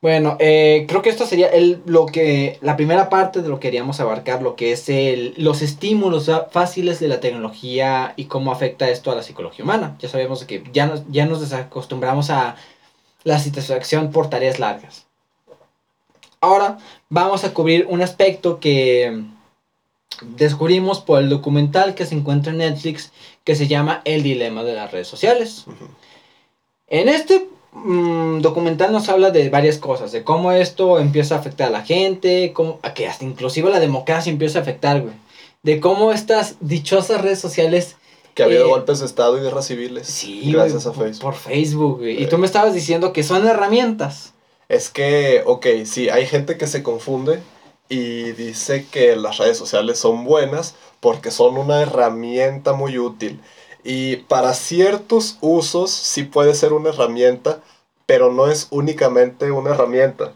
[0.00, 3.68] Bueno, eh, creo que esto sería el, lo que, la primera parte de lo que
[3.68, 8.88] queríamos abarcar, lo que es el, los estímulos fáciles de la tecnología y cómo afecta
[8.88, 9.96] esto a la psicología humana.
[9.98, 12.56] Ya sabemos que ya nos, ya nos desacostumbramos a
[13.24, 15.06] la satisfacción por tareas largas.
[16.40, 16.78] Ahora
[17.10, 19.22] vamos a cubrir un aspecto que
[20.22, 23.12] descubrimos por el documental que se encuentra en Netflix
[23.44, 25.64] que se llama El dilema de las redes sociales.
[25.66, 25.86] Ujú.
[26.88, 31.68] En este mm, documental nos habla de varias cosas, de cómo esto empieza a afectar
[31.68, 35.14] a la gente, cómo, a que hasta inclusive la democracia empieza a afectar, güey.
[35.62, 37.96] De cómo estas dichosas redes sociales...
[38.34, 40.06] Que ha habido Eh, golpes de Estado y guerras civiles.
[40.06, 41.22] Sí, gracias güey, a Facebook.
[41.22, 42.20] Por Facebook, güey.
[42.20, 42.26] Y Eh.
[42.26, 44.32] tú me estabas diciendo que son herramientas.
[44.68, 47.40] Es que, ok, sí, hay gente que se confunde
[47.90, 53.40] y dice que las redes sociales son buenas porque son una herramienta muy útil.
[53.82, 57.60] Y para ciertos usos sí puede ser una herramienta,
[58.06, 60.32] pero no es únicamente una herramienta.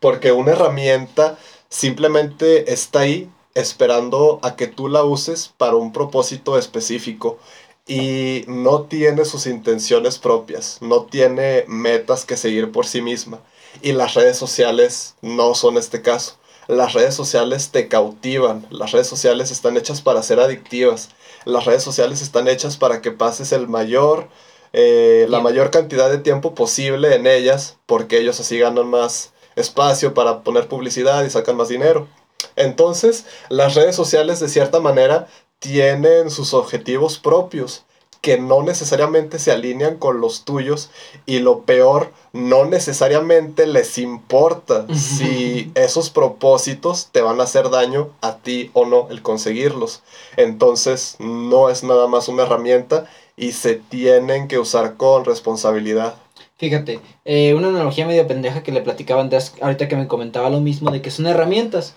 [0.00, 1.38] Porque una herramienta
[1.70, 7.38] simplemente está ahí esperando a que tú la uses para un propósito específico
[7.86, 13.40] y no tiene sus intenciones propias, no tiene metas que seguir por sí misma.
[13.80, 16.36] Y las redes sociales no son este caso.
[16.68, 21.10] Las redes sociales te cautivan, las redes sociales están hechas para ser adictivas,
[21.44, 24.28] las redes sociales están hechas para que pases el mayor,
[24.72, 30.12] eh, la mayor cantidad de tiempo posible en ellas, porque ellos así ganan más espacio
[30.12, 32.08] para poner publicidad y sacan más dinero.
[32.56, 37.85] Entonces, las redes sociales de cierta manera tienen sus objetivos propios,
[38.26, 40.90] que no necesariamente se alinean con los tuyos
[41.26, 48.08] y lo peor, no necesariamente les importa si esos propósitos te van a hacer daño
[48.22, 50.02] a ti o no el conseguirlos.
[50.36, 56.16] Entonces no es nada más una herramienta y se tienen que usar con responsabilidad.
[56.56, 60.58] Fíjate, eh, una analogía medio pendeja que le platicaba antes, ahorita que me comentaba lo
[60.58, 61.94] mismo, de que son herramientas.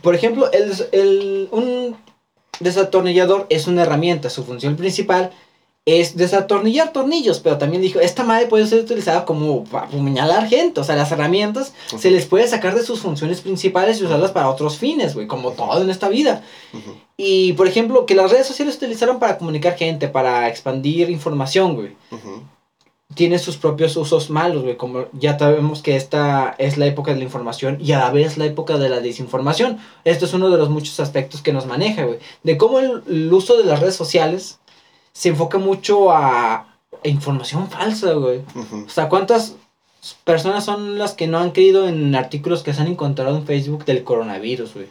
[0.00, 1.96] Por ejemplo, el, el, un
[2.60, 5.32] desatornillador es una herramienta, su función principal
[5.86, 10.80] es desatornillar tornillos, pero también dijo, esta madre puede ser utilizada como para puñalar gente,
[10.80, 14.50] o sea, las herramientas se les puede sacar de sus funciones principales y usarlas para
[14.50, 16.42] otros fines, güey, como todo en esta vida.
[17.16, 21.76] Y, por ejemplo, que las redes sociales se utilizaron para comunicar gente, para expandir información,
[21.76, 21.96] güey.
[23.14, 27.18] Tiene sus propios usos malos, güey, como ya sabemos que esta es la época de
[27.18, 29.78] la información y a la vez la época de la desinformación.
[30.04, 32.18] Esto es uno de los muchos aspectos que nos maneja, güey.
[32.42, 34.58] De cómo el uso de las redes sociales
[35.16, 36.66] se enfoca mucho a,
[37.04, 38.42] información falsa, güey.
[38.84, 39.54] O sea, ¿cuántas
[40.24, 43.84] personas son las que no han creído en artículos que se han encontrado en Facebook
[43.86, 44.88] del coronavirus, güey?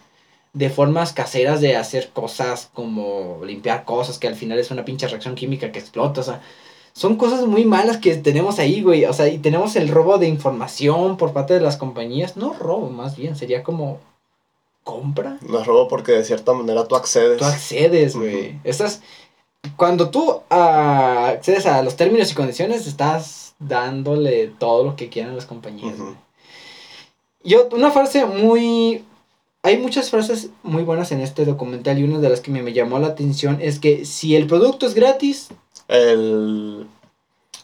[0.53, 5.07] De formas caseras de hacer cosas como limpiar cosas, que al final es una pinche
[5.07, 6.41] reacción química que explota, o sea.
[6.93, 9.03] Son cosas muy malas que tenemos ahí, güey.
[9.03, 12.37] O sea, y tenemos el robo de información por parte de las compañías.
[12.37, 13.99] No robo, más bien, sería como
[14.85, 15.37] compra.
[15.41, 17.37] No es robo porque de cierta manera tú accedes.
[17.37, 18.57] Tú accedes, güey.
[18.63, 19.01] Estas
[19.75, 25.35] cuando tú ah, accedes a los términos y condiciones, estás dándole todo lo que quieran
[25.35, 25.95] las compañías.
[27.43, 29.03] Yo, una frase muy...
[29.63, 32.99] Hay muchas frases muy buenas en este documental y una de las que me, llamó
[32.99, 35.49] la atención es que si el producto es gratis...
[35.87, 36.87] El...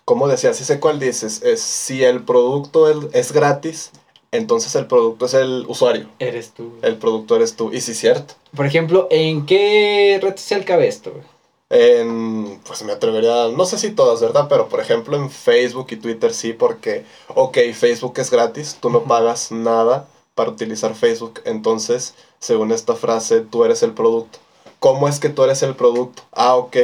[0.06, 0.58] ¿Cómo decías?
[0.58, 1.42] Sí sé cuál dices.
[1.44, 3.92] Es, si el producto es, gratis,
[4.32, 6.10] entonces el producto es el usuario.
[6.20, 6.74] Eres tú.
[6.82, 7.72] El producto eres tú.
[7.72, 8.34] Y sí, cierto.
[8.56, 11.14] Por ejemplo, ¿en qué red social cabe esto?
[11.74, 14.48] En, pues me atrevería, no sé si todas, ¿verdad?
[14.50, 19.04] Pero por ejemplo en Facebook y Twitter sí, porque, ok, Facebook es gratis, tú no
[19.04, 20.06] pagas nada
[20.36, 24.40] para utilizar Facebook, entonces, según esta frase, tú eres el producto.
[24.80, 26.24] ¿Cómo es que tú eres el producto?
[26.34, 26.76] Ah, ok.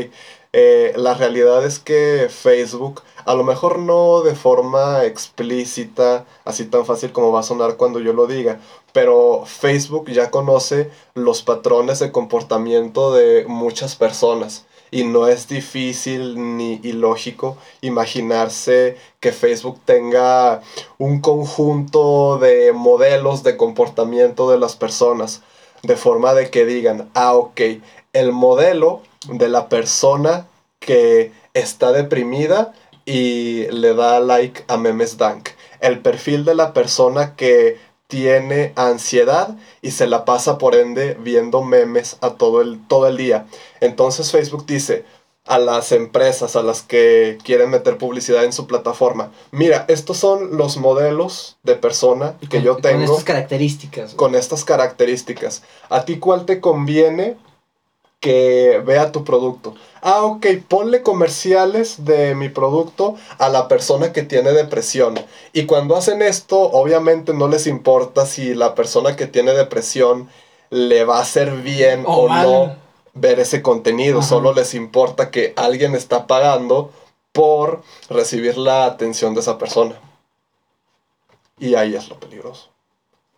[0.53, 6.85] Eh, la realidad es que Facebook, a lo mejor no de forma explícita, así tan
[6.85, 8.61] fácil como va a sonar cuando yo lo diga,
[8.93, 16.57] pero Facebook ya conoce los patrones de comportamiento de muchas personas y no es difícil
[16.57, 20.61] ni ilógico imaginarse que Facebook tenga
[20.97, 25.41] un conjunto de modelos de comportamiento de las personas,
[25.83, 27.61] de forma de que digan, ah, ok,
[28.13, 30.47] el modelo de la persona
[30.79, 32.73] que está deprimida
[33.05, 35.49] y le da like a memes dank.
[35.79, 37.77] El perfil de la persona que
[38.07, 43.17] tiene ansiedad y se la pasa por ende viendo memes a todo el, todo el
[43.17, 43.45] día.
[43.81, 45.05] Entonces Facebook dice
[45.45, 50.57] a las empresas a las que quieren meter publicidad en su plataforma, mira, estos son
[50.57, 52.97] los modelos de persona que yo tengo.
[52.97, 54.13] Con estas características.
[54.13, 55.63] Con estas características.
[55.89, 57.37] ¿A ti cuál te conviene
[58.19, 59.75] que vea tu producto.
[60.09, 65.15] Ah, ok, ponle comerciales de mi producto a la persona que tiene depresión.
[65.51, 70.29] Y cuando hacen esto, obviamente no les importa si la persona que tiene depresión
[70.69, 72.77] le va a hacer bien o, no
[73.15, 74.21] ver ese contenido.
[74.21, 76.89] Solo les importa que alguien está pagando
[77.33, 79.99] por recibir la atención de esa persona.
[81.59, 82.69] Y ahí es lo peligroso.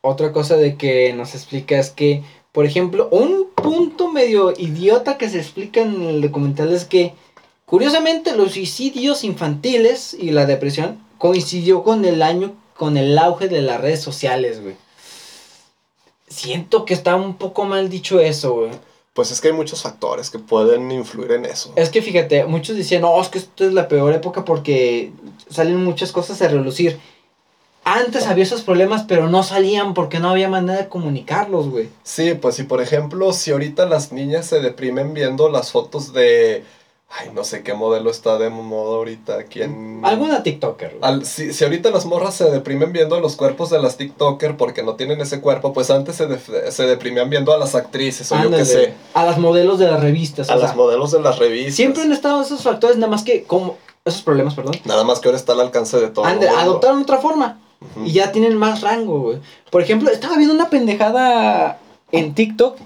[0.02, 5.30] Otra cosa de que nos explica es que por ejemplo, un punto medio idiota que
[5.30, 7.14] se explica en el documental es que,
[7.66, 13.62] curiosamente, los suicidios infantiles y la depresión coincidió con el año, con el auge de
[13.62, 14.76] las redes sociales, güey.
[16.28, 18.72] Siento que está un poco mal dicho eso, güey.
[19.14, 21.74] Pues es que hay muchos factores que pueden influir en eso.
[21.76, 25.12] Es que fíjate, muchos decían, no, es que esto es la peor época porque
[25.50, 27.00] salen muchas cosas a relucir.
[27.92, 31.90] Antes había esos problemas, pero no salían porque no había manera de comunicarlos, güey.
[32.04, 36.64] Sí, pues si por ejemplo, si ahorita las niñas se deprimen viendo las fotos de...
[37.10, 39.46] Ay, no sé qué modelo está de moda ahorita.
[39.46, 40.02] ¿Quién?
[40.04, 41.00] Alguna TikToker.
[41.02, 44.84] Al, si, si, ahorita las morras se deprimen viendo los cuerpos de las TikToker porque
[44.84, 48.52] no tienen ese cuerpo, pues antes se, se deprimían viendo a las actrices o yo
[48.52, 48.94] qué sé.
[49.16, 50.52] A las modelos de las revistas.
[50.52, 51.74] A las modelos de las revistas.
[51.74, 53.78] Siempre han estado esos factores, nada más que como...
[54.06, 54.76] Esos problemas, perdón.
[54.86, 56.26] Nada más que ahora está al alcance de todo.
[56.26, 57.60] adoptaron otra forma.
[58.06, 59.40] Y ya tienen más rango, güey.
[59.70, 61.80] Por ejemplo, estaba viendo una pendejada
[62.12, 62.78] en TikTok.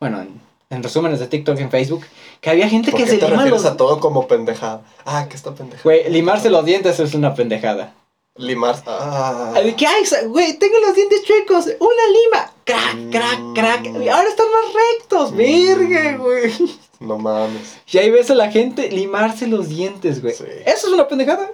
[0.00, 0.24] Bueno,
[0.70, 2.04] en, resúmenes de TikTok en Facebook.
[2.40, 4.82] Que había gente que se te refieres a todo como pendejada?
[5.04, 5.82] Ah, que está pendejada.
[5.82, 7.94] Güey, limarse los dientes es una pendejada.
[8.38, 8.76] Limar.
[8.86, 9.54] Ah.
[9.76, 10.04] ¿Qué hay?
[10.28, 11.66] Güey, tengo los dientes chuecos.
[11.80, 12.52] Una lima.
[12.64, 13.90] Crack, crack, crack.
[13.90, 14.08] Mm.
[14.08, 15.32] Ahora están más rectos.
[15.32, 15.36] Mm.
[15.36, 16.52] Verga, güey.
[17.00, 17.78] No mames.
[17.90, 20.34] Y ahí ves a la gente limarse los dientes, güey.
[20.34, 20.44] Sí.
[20.64, 21.50] Eso es una pendejada.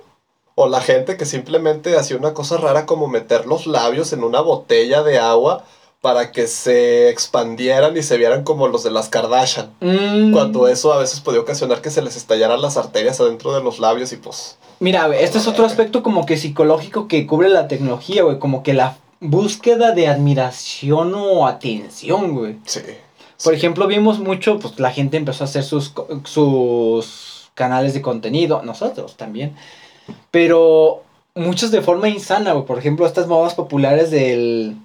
[0.55, 4.40] O la gente que simplemente hacía una cosa rara como meter los labios en una
[4.40, 5.64] botella de agua
[6.00, 9.70] para que se expandieran y se vieran como los de las Kardashian.
[9.80, 10.32] Mm.
[10.32, 13.78] Cuando eso a veces podía ocasionar que se les estallaran las arterias adentro de los
[13.78, 14.59] labios y pues...
[14.80, 18.38] Mira, güey, este es otro aspecto como que psicológico que cubre la tecnología, güey.
[18.38, 22.59] Como que la búsqueda de admiración o atención, güey.
[22.66, 22.80] Sí.
[23.42, 25.94] Por ejemplo, vimos mucho, pues la gente empezó a hacer sus,
[26.24, 29.57] sus canales de contenido, nosotros también.
[30.30, 31.02] Pero
[31.34, 32.66] muchos de forma insana, güey.
[32.66, 34.76] Por ejemplo, estas modas populares del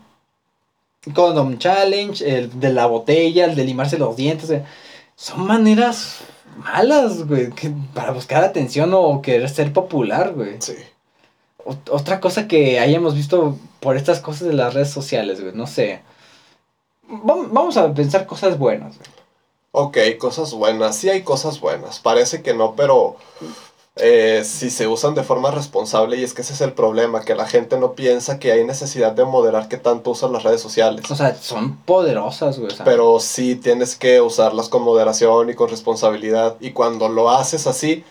[1.14, 4.50] Condom Challenge, el de la botella, el de limarse los dientes.
[4.50, 4.64] eh,
[5.16, 6.20] Son maneras
[6.58, 10.56] malas, güey, que- para buscar atención o querer ser popular, güey.
[10.62, 10.76] Sí.
[11.66, 15.68] Ot- Otra cosa que hayamos visto por estas cosas de las redes sociales, güey, no
[15.68, 16.02] sé.
[17.10, 19.10] Vam- Vamos a pensar cosas buenas, güey.
[19.72, 20.96] Ok, cosas buenas.
[20.96, 22.00] Sí hay cosas buenas.
[22.00, 23.18] Parece que no, pero
[24.00, 27.36] eh, si se usan de forma responsable y es que ese es el problema, que
[27.36, 31.10] la gente no piensa que hay necesidad de moderar qué tanto usan las redes sociales.
[31.10, 32.72] O sea, son poderosas, güey.
[32.72, 36.56] o sea, Pero sí tienes que usarlas con moderación y con responsabilidad.
[36.60, 38.04] Y cuando lo haces así,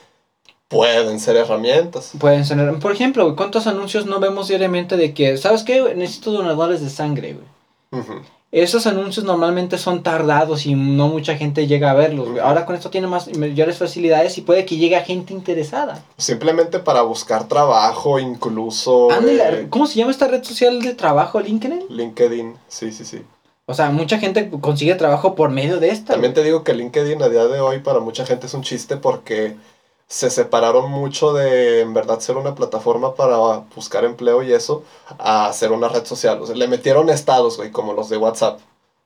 [0.69, 2.13] pueden ser herramientas.
[2.19, 2.79] Pueden ser.
[2.79, 5.95] Por ejemplo, ¿cuántos anuncios no vemos diariamente de que, ¿sabes qué?
[5.95, 8.03] Necesito donadores de sangre, güey.
[8.03, 8.23] Ujú.
[8.51, 12.29] Esos anuncios normalmente son tardados y no mucha gente llega a verlos.
[12.43, 16.03] Ahora con esto tiene más mayores facilidades y puede que llegue a gente interesada.
[16.17, 21.85] Simplemente para buscar trabajo, incluso eh, ¿cómo se llama esta red social de trabajo, LinkedIn?
[21.91, 22.55] LinkedIn.
[22.69, 23.23] Sí, sí, sí.
[23.67, 26.15] O sea, mucha gente consigue trabajo por medio de esta.
[26.15, 28.97] También te digo que LinkedIn a día de hoy para mucha gente es un chiste
[28.97, 29.57] porque
[30.09, 33.37] se separaron mucho de en verdad ser una plataforma para
[33.77, 34.83] buscar empleo y eso
[35.19, 36.41] a ser una red social.
[36.41, 38.59] O sea, le metieron estados, güey, como los de WhatsApp.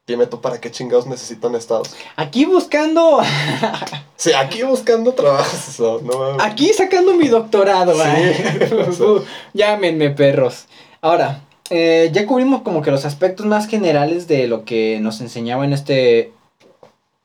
[0.07, 1.95] Dime tú para qué chingados necesitan estados.
[2.17, 3.21] Aquí buscando,
[4.17, 8.01] Sí, aquí buscando trabajos, no aquí sacando mi doctorado, Sí.
[8.99, 9.23] güey.
[9.55, 10.67] Llámenme perros.
[11.01, 11.41] Ahora,
[11.71, 15.73] eh, ya cubrimos como que los aspectos más generales de lo que nos enseñaba en
[15.73, 16.33] este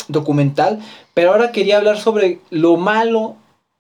[0.07, 0.79] documental,
[1.13, 3.35] pero ahora quería hablar sobre lo malo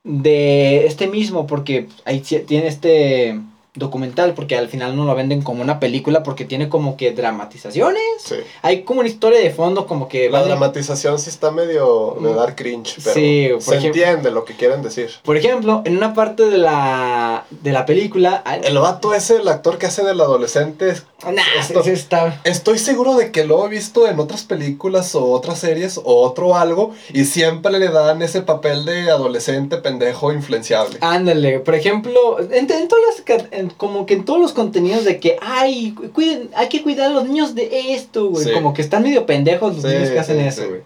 [0.07, 3.39] de este mismo, porque ahí tiene este
[3.77, 8.01] documental, porque al final no lo venden como una película, porque tiene como que dramatizaciones.
[8.23, 8.35] Sí.
[8.61, 10.29] Hay como una historia de fondo, como que...
[10.29, 14.45] La dramatización sí está medio de dar cringe, pero Sí, por se ejemplo- entiende lo
[14.45, 15.09] que quieren decir.
[15.23, 18.43] Por ejemplo, en una parte de la, de la película...
[18.63, 20.93] El vato ese, el actor que hace del adolescente,
[21.25, 22.41] Nah, esto- ese está...
[22.43, 26.55] Estoy seguro de que lo he visto en otras películas o otras series o otro
[26.55, 30.97] algo y siempre le dan ese papel de adolescente pendejo influenciable.
[31.01, 35.03] Ándale, por ejemplo, en, en todas las, ca- en- como que en todos los contenidos
[35.05, 38.43] de que, ay, cu- cuiden, hay que cuidar a los niños de esto, güey.
[38.45, 38.51] Sí.
[38.51, 40.81] Como que están medio pendejos los Sí, niños que hacen sí, eso, güey.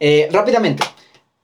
[0.00, 0.84] Eh, rápidamente,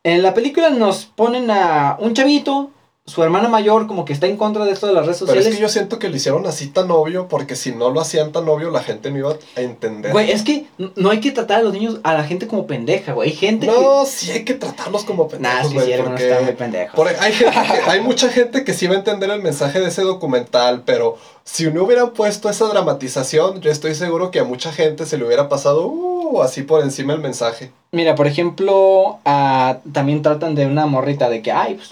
[0.04, 2.70] en la película nos ponen a un chavito,
[3.04, 5.48] su hermana mayor, como que está en contra de esto de las redes Pero sociales.
[5.48, 8.30] es que yo siento que lo hicieron así tan obvio porque si no lo hacían
[8.30, 10.12] tan obvio la gente no iba a entender.
[10.12, 13.12] Güey, es que no hay que tratar a los niños, a la gente como pendeja,
[13.12, 13.30] güey.
[13.30, 15.38] Hay gente no, sí hay que tratarlos como que...
[15.40, 16.94] Nah, pendejos, sí, güey, sí, están muy pendejos.
[16.94, 19.88] por- hay, gente que- hay mucha gente que sí va a entender el mensaje de
[19.88, 24.72] ese documental, pero si no hubieran puesto esa dramatización, yo estoy seguro que a mucha
[24.72, 27.72] gente se le hubiera pasado uh, así por encima el mensaje.
[27.90, 31.90] Mira, por ejemplo, ah, también tratan de una morrita de que, ay, pues,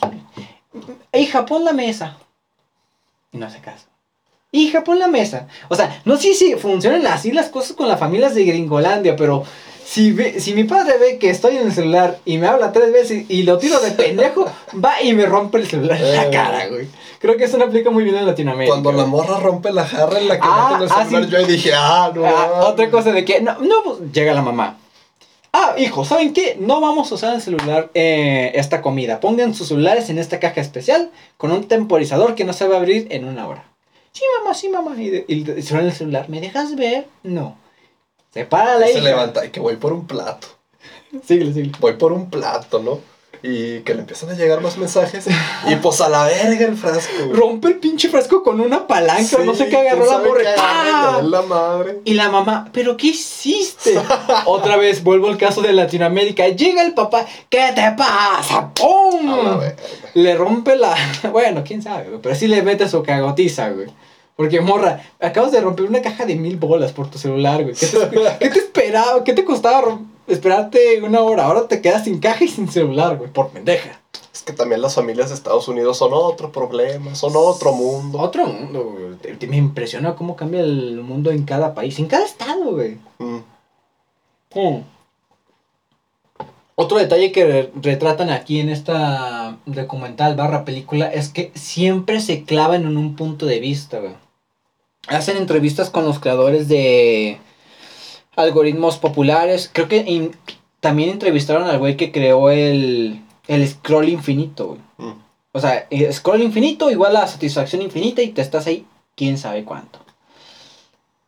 [1.13, 2.17] hija, pon la mesa.
[3.33, 3.87] Y no hace caso.
[4.53, 5.47] Hija, pon la mesa.
[5.69, 9.45] O sea, no sé si funcionan así las cosas con las familias de Gringolandia, pero
[9.85, 12.93] si, ve- si mi padre ve que estoy en el celular y me habla tres
[12.93, 14.47] veces y lo tiro de pendejo,
[14.85, 16.31] va y me rompe el celular en la Eh.
[16.33, 16.89] cara, güey.
[17.21, 18.73] Creo que eso no aplica muy bien en Latinoamérica.
[18.73, 21.31] Cuando la morra rompe la jarra en la que Ah, meten el ah, celular, sí.
[21.31, 22.27] yo ahí dije, ah, no.
[22.27, 24.79] Ah, otra cosa de que, no, no, pues, llega la mamá.
[25.53, 26.57] Ah, hijo, ¿saben qué?
[26.61, 29.19] No vamos a usar el celular, eh, esta comida.
[29.21, 32.79] Pongan sus celulares en esta caja especial con un temporizador que no se va a
[32.79, 33.65] abrir en una hora.
[34.13, 34.95] Sí, mamá, sí, mamá.
[35.01, 36.29] Y, de- y de- suena el celular.
[36.29, 37.09] ¿Me dejas ver?
[37.25, 37.57] No.
[38.33, 39.03] Se para la Se hija.
[39.03, 40.47] levanta y que voy por un plato.
[41.25, 41.73] Síguele, síguele.
[41.81, 43.01] Voy por un plato, ¿no?
[43.43, 45.27] Y que le empiezan a llegar más mensajes.
[45.67, 47.13] Y pues a la verga el frasco.
[47.27, 47.33] güey.
[47.33, 49.23] Rompe el pinche frasco con una palanca.
[49.23, 50.43] Sí, no sé qué agarró la morra.
[50.59, 51.21] ¡Ah!
[51.25, 52.01] la madre.
[52.05, 53.99] Y la mamá, ¿pero qué hiciste?
[54.45, 56.49] Otra vez vuelvo al caso de Latinoamérica.
[56.49, 58.71] Llega el papá, ¿qué te pasa?
[58.75, 59.59] ¡Pum!
[60.15, 60.95] Le rompe la.
[61.33, 62.21] Bueno, quién sabe, güey.
[62.21, 63.87] Pero sí le mete su cagotiza, güey.
[64.37, 67.75] Porque, morra, acabas de romper una caja de mil bolas por tu celular, güey.
[67.75, 68.09] ¿Qué te,
[68.41, 69.23] qué te esperaba?
[69.25, 71.47] ¿Qué te costaba rom- esperarte una hora?
[71.47, 73.31] Ahora te quedas sin caja y sin celular, güey.
[73.33, 74.01] Por pendeja.
[74.33, 78.19] Es que también las familias de Estados Unidos son otro problema, son otro mundo.
[78.19, 79.15] Otro mundo, güey.
[79.17, 82.99] Te- te- Me impresiona cómo cambia el mundo en cada país, en cada estado, güey.
[83.19, 83.41] Mm.
[84.55, 84.83] Mm.
[86.77, 92.45] Otro detalle que re- retratan aquí en esta documental barra película es que siempre se
[92.45, 94.15] clavan en un punto de vista, güey.
[95.09, 97.39] Hacen entrevistas con los creadores de
[98.41, 99.71] algoritmos populares.
[99.73, 100.37] Creo que in-
[100.81, 104.81] también entrevistaron al güey que creó el, el scroll infinito, güey.
[104.99, 105.15] Mm.
[105.53, 108.87] O sea, eh, scroll infinito igual a satisfacción infinita y te estás ahí
[109.17, 109.99] quién sabe cuánto.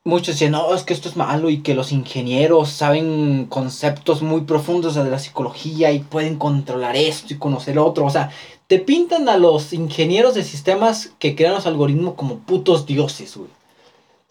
[0.05, 4.41] Muchos decían, no, es que esto es malo y que los ingenieros saben conceptos muy
[4.41, 8.05] profundos de la psicología y pueden controlar esto y conocer otro.
[8.07, 8.31] O sea,
[8.67, 13.51] te pintan a los ingenieros de sistemas que crean los algoritmos como putos dioses, güey.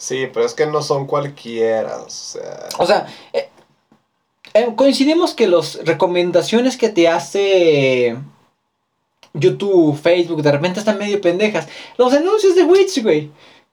[0.01, 1.97] Sí, pero es que no son cualquiera.
[2.01, 3.49] O sea, O sea, eh,
[4.55, 8.17] eh, coincidimos que las recomendaciones que te hace
[9.35, 11.67] YouTube, Facebook, de repente están medio pendejas.
[11.97, 13.29] Los anuncios de Witch, güey.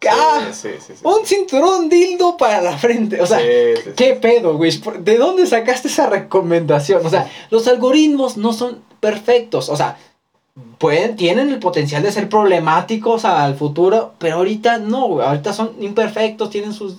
[0.09, 0.51] ¡Ah!
[0.53, 1.01] sí, sí, sí.
[1.03, 3.22] Un cinturón dildo para la frente.
[3.22, 3.39] O sea.
[3.39, 4.76] ¿qué pedo, güey?
[4.79, 7.05] ¿Por- ¿De dónde sacaste esa recomendación?
[7.07, 9.70] O sea, los algoritmos no son perfectos.
[9.70, 9.97] O sea,
[10.78, 15.26] pueden, tienen el potencial de ser problemáticos al futuro, pero ahorita no, güey.
[15.26, 16.96] Ahorita son imperfectos, tienen sus.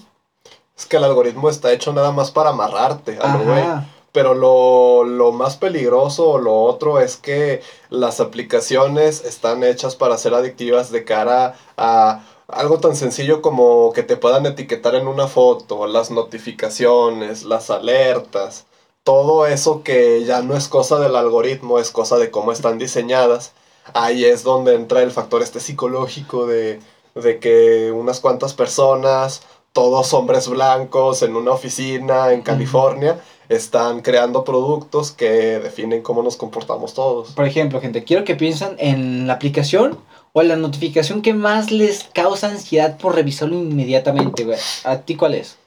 [0.78, 3.64] Es que el algoritmo está hecho nada más para amarrarte a lo güey.
[4.12, 10.18] Pero lo, lo más peligroso o lo otro es que las aplicaciones están hechas para
[10.18, 15.28] ser adictivas de cara a algo tan sencillo como que te puedan etiquetar en una
[15.28, 18.66] foto, las notificaciones, las alertas,
[19.10, 23.54] todo eso que ya no es cosa del algoritmo, es cosa de cómo están diseñadas.
[23.96, 26.80] Ahí es donde entra el factor este psicológico de,
[27.16, 29.42] de que unas cuantas personas,
[29.74, 36.38] todos hombres blancos en una oficina en California, están creando productos que definen cómo nos
[36.38, 37.32] comportamos todos.
[37.32, 39.98] Por ejemplo, gente, quiero que piensen en la aplicación
[40.34, 44.60] o en la notificación que más les causa ansiedad por revisarlo inmediatamente, güey.
[44.84, 45.58] ¿A ti cuál es?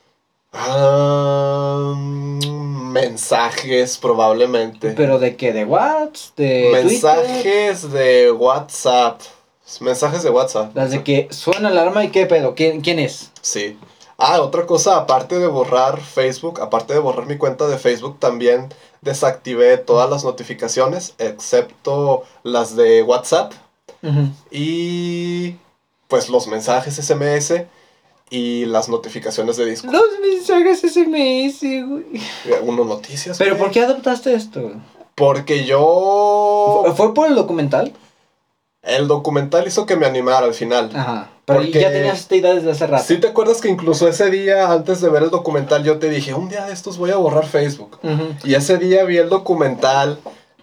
[0.52, 1.92] Ah,
[2.92, 4.92] mensajes probablemente.
[4.92, 5.52] ¿Pero de qué?
[5.52, 6.36] ¿De WhatsApp?
[6.36, 6.84] ¿De Twitter?
[6.84, 9.20] mensajes de WhatsApp.
[9.80, 10.76] Mensajes de WhatsApp.
[10.76, 13.30] Las de que suena la alarma y qué pedo, ¿quién, quién es?
[13.40, 13.78] Sí.
[14.18, 18.68] Ah, otra cosa, aparte de borrar Facebook, aparte de borrar mi cuenta de Facebook, también
[19.00, 23.52] desactivé todas las notificaciones, excepto las de WhatsApp
[24.50, 25.56] y
[26.08, 27.64] pues los mensajes SMS
[28.32, 29.92] y las notificaciones de Discord.
[29.92, 32.04] Los mensajes SMS, güey.
[32.62, 33.36] Uno noticias.
[33.36, 33.62] ¿Pero güey.
[33.62, 34.72] por qué adoptaste esto?
[35.14, 36.82] Porque yo...
[36.96, 37.92] ¿Fue por el documental?
[38.82, 40.90] El documental hizo que me animara al final.
[40.94, 41.28] Ajá.
[41.44, 43.04] Pero Porque- ya tenías esta idea desde hace rato.
[43.06, 46.32] ¿Sí te acuerdas que incluso ese día, antes de ver el documental, yo te dije,
[46.32, 47.98] un día de estos voy a borrar Facebook?
[48.02, 48.34] Ujú.
[48.44, 50.18] Y ese día vi el documental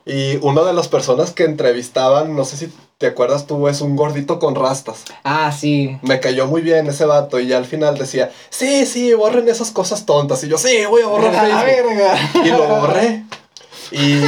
[0.09, 3.95] y una de las personas que entrevistaban, no sé si te acuerdas tú, es un
[3.95, 5.03] gordito con rastas.
[5.23, 5.99] Ah, sí.
[6.01, 9.69] Me cayó muy bien ese vato y ya al final decía, sí, sí, borren esas
[9.69, 10.43] cosas tontas.
[10.43, 12.17] Y yo, sí, voy a borrar la verga.
[12.43, 13.23] Y lo borré.
[13.91, 14.23] Y,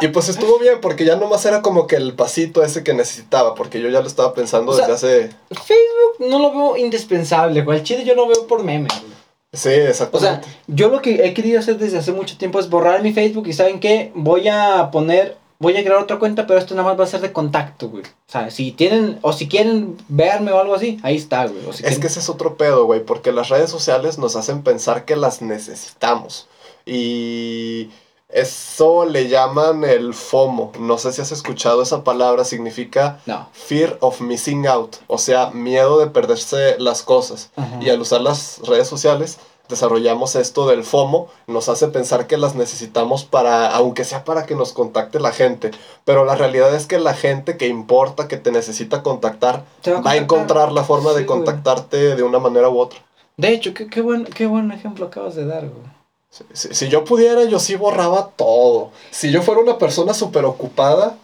[0.00, 3.54] y pues estuvo bien porque ya nomás era como que el pasito ese que necesitaba,
[3.54, 5.36] porque yo ya lo estaba pensando O sea, desde hace...
[5.50, 7.78] Facebook no lo veo indispensable, güey.
[7.78, 9.25] El chile yo lo veo por memes, güey.
[9.52, 10.48] Sí, O sea, exactamente.
[10.66, 13.52] yo lo que he querido hacer desde hace mucho tiempo es borrar mi Facebook y
[13.54, 14.12] ¿saben qué?
[14.14, 17.20] Voy a poner, voy a crear otra cuenta, pero esto nada más va a ser
[17.22, 18.02] de contacto, güey.
[18.04, 21.64] O sea, si tienen, o si quieren verme o algo así, ahí está, güey.
[21.66, 24.36] O si Es quieren- que ese es otro pedo, güey, porque las redes sociales nos
[24.36, 26.48] hacen pensar que las necesitamos.
[26.84, 27.88] Y
[28.28, 30.72] eso le llaman el FOMO.
[30.80, 33.48] No sé si has escuchado esa palabra, significa No.
[33.52, 37.50] Fear of Missing Out, o sea, miedo de perderse las cosas.
[37.80, 42.54] Y al usar las redes sociales, desarrollamos esto del FOMO, nos hace pensar que las
[42.54, 45.72] necesitamos para, aunque sea para que nos contacte la gente,
[46.04, 49.98] pero la realidad es que la gente que importa, que te necesita contactar, Te va
[49.98, 50.38] a va a contactar.
[50.38, 51.26] encontrar la forma Sí, de güey.
[51.26, 53.00] contactarte de una manera u otra.
[53.36, 55.95] De hecho, qué, qué, buen, qué buen ejemplo acabas de dar, güey.
[56.36, 58.90] Si, si- si yo pudiera, yo sí borraba todo.
[59.10, 61.16] Si yo fuera una persona súper ocupada,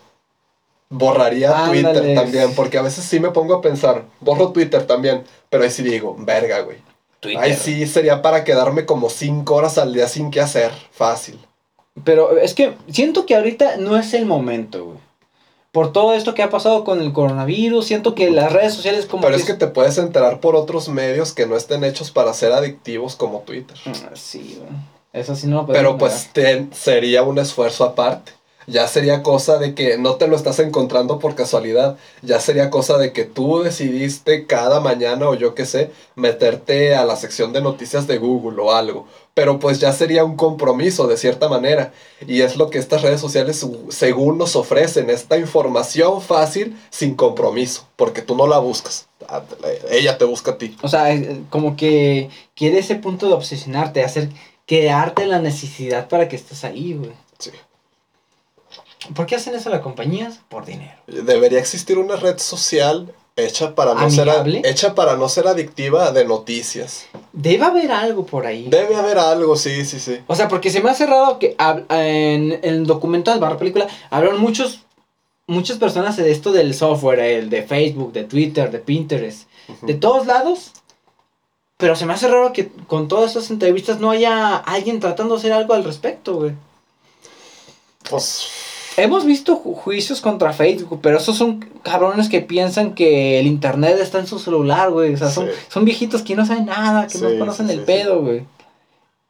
[0.89, 5.65] borraría Twitter también, porque a veces sí me pongo a pensar, borro Twitter también, pero
[5.65, 6.79] ahí sí digo, verga, güey.
[7.21, 7.43] Twitter.
[7.43, 11.39] Ahí sí sería para quedarme como 5 horas al día sin qué hacer, fácil.
[12.05, 14.99] Pero es que siento que ahorita no es el momento, güey.
[15.73, 19.23] Por todo esto que ha pasado con el coronavirus, siento que las redes sociales como
[19.23, 22.53] Pero es que te puedes enterar por otros medios que no estén hechos para ser
[22.53, 23.77] adictivos como Twitter.
[23.87, 24.71] Ah, Sí, güey.
[25.13, 28.33] Eso sí no lo Pero pues te- sería un esfuerzo aparte.
[28.69, 31.97] Ya sería cosa de que no te lo estás encontrando por casualidad.
[32.23, 37.05] Ya sería cosa de que tú decidiste cada mañana o yo qué sé, meterte a
[37.05, 39.09] la sección de noticias de Google o algo.
[39.35, 41.93] Pero pues ya sería un compromiso de cierta manera.
[42.27, 47.89] Y es lo que estas redes sociales según nos ofrecen, esta información fácil sin compromiso.
[47.97, 49.09] Porque tú no la buscas.
[49.29, 49.43] Ah,
[49.91, 50.77] Ella te busca a ti.
[50.83, 51.07] O sea,
[51.51, 54.29] como que quiere ese punto de obsesionarte, hacer
[54.67, 57.13] crearte la necesidad para que estés ahí, güey.
[57.39, 57.51] Sí.
[59.15, 60.41] ¿Por qué hacen eso las compañías?
[60.49, 60.95] Por dinero.
[61.07, 64.29] Debería existir una red social hecha para no ser
[64.65, 67.07] hecha para no ser adictiva de noticias.
[67.33, 68.69] Debe haber algo por ahí.
[68.69, 70.21] Debe haber algo, sí, sí, sí.
[70.27, 71.57] O sea, porque se me ha cerrado que
[71.89, 74.83] en el documental barra película hablaron muchos
[75.47, 79.49] muchas personas de esto del software, el de Facebook, de Twitter, de Pinterest,
[79.83, 80.73] de todos lados.
[81.83, 85.41] Pero se me hace raro que con todas esas entrevistas no haya alguien tratando de
[85.41, 86.53] hacer algo al respecto, güey.
[88.09, 88.47] Pues
[88.99, 93.97] Hemos visto ju- juicios contra Facebook, pero esos son cabrones que piensan que el internet
[94.01, 95.15] está en su celular, güey.
[95.15, 95.53] O sea, son, Sí.
[95.71, 98.45] son viejitos que no saben nada, que Sí, no conocen sí, el sí, pedo, güey.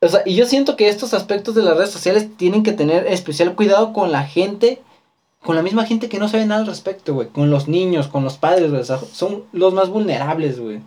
[0.03, 3.07] O sea, y yo siento que estos aspectos de las redes sociales tienen que tener
[3.07, 4.83] especial cuidado con la gente,
[5.43, 7.29] con la misma gente que no sabe nada al respecto, güey.
[7.29, 8.83] Con los niños, con los padres, güey.
[8.83, 10.81] O sea, son los más vulnerables, güey.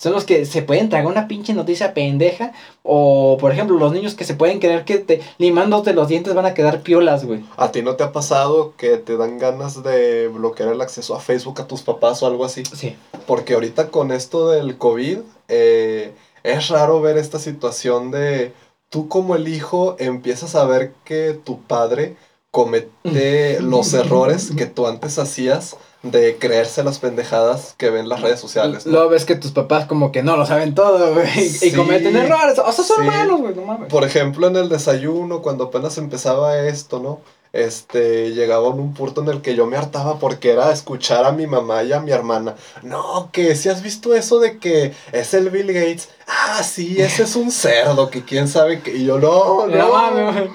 [0.00, 2.52] Son los que se pueden tragar una pinche noticia pendeja.
[2.82, 6.46] O, por ejemplo, los niños que se pueden creer que te, limándote los dientes van
[6.46, 7.44] a quedar piolas, güey.
[7.58, 11.20] ¿A ti no te ha pasado que te dan ganas de bloquear el acceso a
[11.20, 12.62] Facebook a tus papás o algo así?
[12.64, 12.96] Sí.
[13.26, 18.54] Porque ahorita con esto del COVID, eh, es raro ver esta situación de
[18.88, 22.16] tú como el hijo empiezas a ver que tu padre
[22.50, 28.40] comete los errores que tú antes hacías de creerse las pendejadas que ven las redes
[28.40, 28.86] sociales.
[28.86, 28.92] ¿no?
[28.92, 31.28] Luego ves que tus papás como que no lo saben todo, güey.
[31.38, 31.68] y- Sí.
[31.68, 32.58] Y cometen errores.
[32.58, 33.02] O sea, son Sí.
[33.02, 33.88] hermanos, güey, no mames.
[33.88, 37.20] Por ejemplo, en el desayuno, cuando apenas empezaba esto, ¿no?
[37.52, 41.48] Este, llegaba un punto en el que yo me hartaba porque era escuchar a mi
[41.48, 42.54] mamá y a mi hermana.
[42.82, 46.08] No, que si has visto eso de que es el Bill Gates.
[46.28, 48.96] Ah, sí, ese es un cerdo, que quién sabe que.
[48.96, 49.76] Y yo, no, no.
[49.76, 50.48] No mames,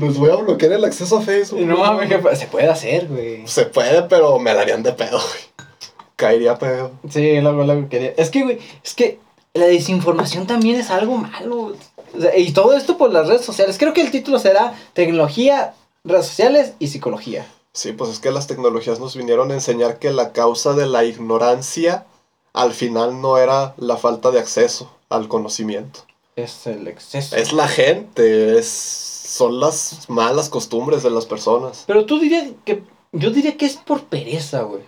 [0.00, 1.60] Les voy a bloquear el acceso a Facebook.
[1.60, 2.38] no mames.
[2.38, 3.46] Se puede hacer, güey.
[3.46, 5.68] Se puede, pero me darían de pedo, güey.
[6.16, 6.92] Caería pedo.
[7.08, 8.12] Sí, luego, luego quería.
[8.16, 9.18] Es que, güey, es que
[9.54, 11.74] la desinformación también es algo malo.
[12.16, 13.78] O sea, y todo esto por las redes sociales.
[13.78, 15.74] Creo que el título será Tecnología,
[16.04, 17.46] redes sociales y psicología.
[17.72, 21.04] Sí, pues es que las tecnologías nos vinieron a enseñar que la causa de la
[21.04, 22.06] ignorancia
[22.52, 26.00] al final no era la falta de acceso al conocimiento.
[26.34, 27.36] Es el exceso.
[27.36, 29.07] Es la gente, es,
[29.38, 31.84] son las malas costumbres de las personas.
[31.86, 32.82] Pero tú dirías que.
[33.12, 34.82] Yo diría que es por pereza, güey.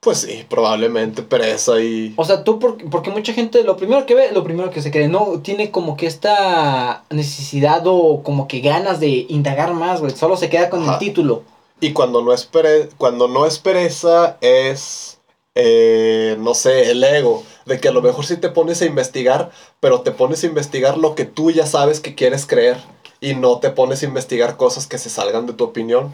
[0.00, 2.14] Pues sí, probablemente pereza y...
[2.16, 4.90] O sea, tú, porque, porque mucha gente lo primero que ve, lo primero que se
[4.90, 10.16] cree, no tiene como que esta necesidad o como que ganas de indagar más, güey.
[10.16, 11.42] Solo se queda con el título.
[11.80, 15.18] Y cuando no es, pere- cuando no es pereza es,
[15.54, 17.42] eh, no sé, el ego.
[17.66, 20.96] De que a lo mejor sí te pones a investigar, pero te pones a investigar
[20.96, 22.78] lo que tú ya sabes que quieres creer.
[23.20, 26.12] Y no te pones a investigar cosas que se salgan de tu opinión.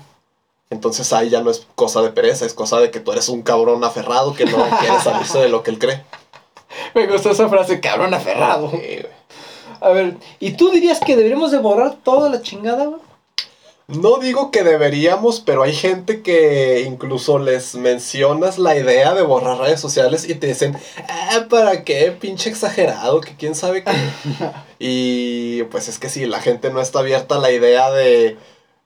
[0.71, 3.43] Entonces ahí ya no es cosa de pereza, es cosa de que tú eres un
[3.43, 6.05] cabrón aferrado que no quiere salirse de lo que él cree.
[6.95, 8.71] Me gustó esa frase, cabrón aferrado.
[8.71, 8.99] Sí.
[9.81, 13.01] A ver, ¿y tú dirías que deberíamos de borrar toda la chingada, güey?
[13.89, 19.59] No digo que deberíamos, pero hay gente que incluso les mencionas la idea de borrar
[19.59, 20.77] redes sociales y te dicen,
[21.09, 22.11] ah, ¿para qué?
[22.11, 23.93] Pinche exagerado, que quién sabe qué.
[24.81, 28.37] y pues es que sí, la gente no está abierta a la idea de,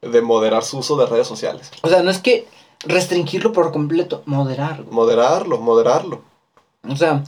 [0.03, 1.71] de moderar su uso de redes sociales.
[1.81, 2.47] O sea, no es que
[2.85, 4.95] restringirlo por completo, moderar, güey.
[4.95, 6.23] Moderarlo, moderarlo.
[6.87, 7.25] O sea,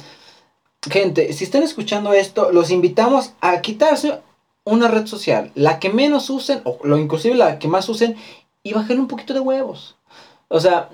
[0.91, 4.21] gente, si están escuchando esto, los invitamos a quitarse
[4.65, 8.17] una red social, la que menos usen, o lo inclusive la que más usen,
[8.63, 9.97] y bajar un poquito de huevos.
[10.49, 10.89] O sea,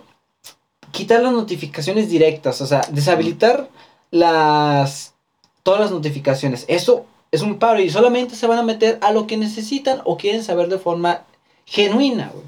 [0.92, 3.68] quitar las notificaciones directas, o sea, deshabilitar
[4.10, 5.14] las
[5.62, 6.64] todas las notificaciones.
[6.68, 10.16] Eso es un paro y solamente se van a meter a lo que necesitan o
[10.16, 11.24] quieren saber de forma
[11.66, 12.46] genuina, güey.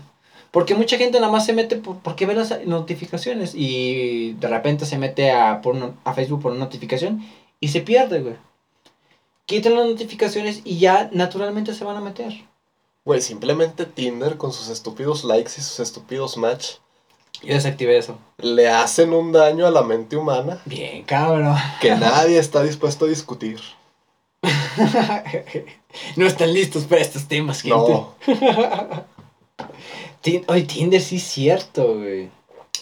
[0.50, 4.84] Porque mucha gente nada más se mete por, porque ve las notificaciones y de repente
[4.84, 7.24] se mete a, por a Facebook por una notificación
[7.60, 8.34] y se pierde, güey.
[9.50, 12.32] Quitan las notificaciones y ya naturalmente se van a meter.
[13.04, 16.74] Güey, simplemente Tinder con sus estúpidos likes y sus estúpidos match
[17.42, 18.16] Yo desactivé eso.
[18.38, 21.56] le hacen un daño a la mente humana Bien, cabrón.
[21.80, 23.58] que nadie está dispuesto a discutir.
[26.14, 27.76] no están listos para estos temas, gente.
[30.26, 32.30] No, Oye, Tinder sí es cierto, güey.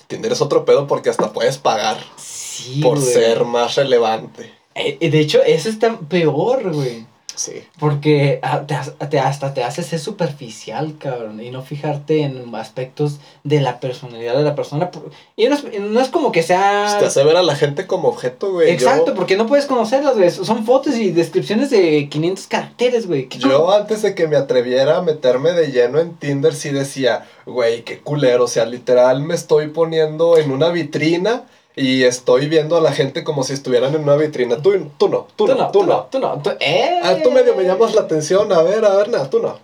[0.07, 3.11] Tinder es otro pedo porque hasta puedes pagar Sí, por güey.
[3.13, 4.53] ser más relevante.
[4.79, 7.07] Eh, eh, de hecho, eso está peor, güey.
[7.35, 7.63] Sí.
[7.79, 12.53] Porque ah, te has- te- hasta te hace ser superficial, cabrón, y no fijarte en
[12.57, 14.91] aspectos de la personalidad de la persona.
[15.37, 16.97] Y no es, no es como que sea...
[16.99, 18.71] Te hace ver a la gente como objeto, güey.
[18.71, 20.31] Exacto, Yo, porque no puedes conocerlas, güey.
[20.33, 23.29] Son fotos y descripciones de 500 caracteres, güey.
[23.29, 27.25] ¿Qué yo antes de que me atreviera a meterme de lleno en Tinder, sí decía,
[27.47, 28.45] güey, qué culero.
[28.45, 31.45] O sea, literal me estoy poniendo en una vitrina
[31.79, 34.57] y estoy viendo a la gente como si estuvieran en una vitrina.
[34.61, 36.09] Tú, tú no, tú, no, tú no.
[36.11, 36.41] tú no.
[36.43, 37.01] tú- ¡Eh!
[37.03, 38.53] Ah, tú medio me llamas la atención.
[38.53, 39.59] A ver, a ver, nada, tú no.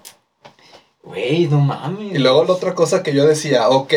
[1.02, 2.14] Güey, no mames.
[2.14, 3.92] Y luego la otra cosa que yo decía, ok,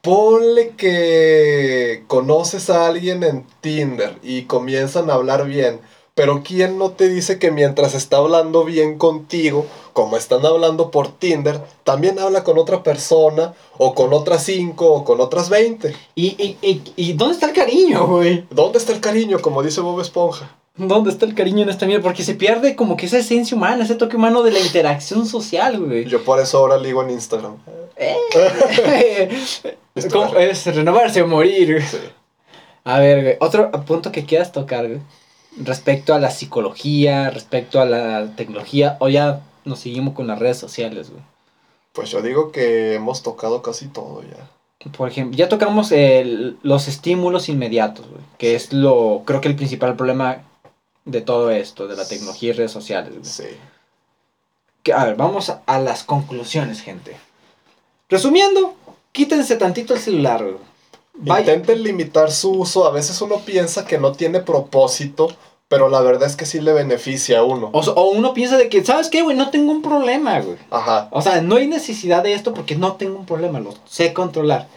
[0.00, 5.80] ponle que conoces a alguien en Tinder y comienzan a hablar bien,
[6.16, 11.08] pero ¿quién no te dice que mientras está hablando bien contigo, como están hablando por
[11.08, 15.94] Tinder, también habla con otra persona, o con otras cinco, o con otras 20?
[16.14, 18.46] ¿Y, y, y, y dónde está el cariño, güey?
[18.48, 20.56] ¿Dónde está el cariño, como dice Bob Esponja?
[20.78, 22.04] ¿Dónde está el cariño en esta mierda?
[22.04, 25.78] Porque se pierde como que esa esencia humana, ese toque humano de la interacción social,
[25.78, 26.06] güey.
[26.06, 27.56] Yo por eso ahora ligo en Instagram.
[27.98, 28.16] Eh.
[30.10, 31.82] ¿Cómo es renovarse o morir.
[31.82, 31.98] Sí.
[32.84, 35.00] A ver, güey, otro punto que quieras tocar, güey.
[35.58, 40.58] Respecto a la psicología, respecto a la tecnología, o ya nos seguimos con las redes
[40.58, 41.22] sociales, güey.
[41.92, 44.50] Pues yo digo que hemos tocado casi todo ya.
[44.96, 49.56] Por ejemplo, ya tocamos el- los estímulos inmediatos, güey, que es lo, creo que el
[49.56, 50.42] principal problema
[51.06, 53.24] de todo esto, de la tecnología y redes sociales, güey.
[53.24, 53.44] Sí.
[54.82, 57.16] Que, a ver, vamos a, a las conclusiones, gente.
[58.08, 58.76] Resumiendo,
[59.12, 60.56] quítense tantito el celular, güey.
[61.18, 62.86] Vaya- Intenten limitar su uso.
[62.86, 65.28] A veces uno piensa que no tiene propósito,
[65.68, 67.70] pero la verdad es que sí le beneficia a uno.
[67.72, 69.36] O, o uno piensa de que, ¿sabes qué, güey?
[69.36, 70.58] No tengo un problema, güey.
[70.70, 71.08] Ajá.
[71.10, 74.68] O sea, no hay necesidad de esto porque no tengo un problema, lo sé controlar.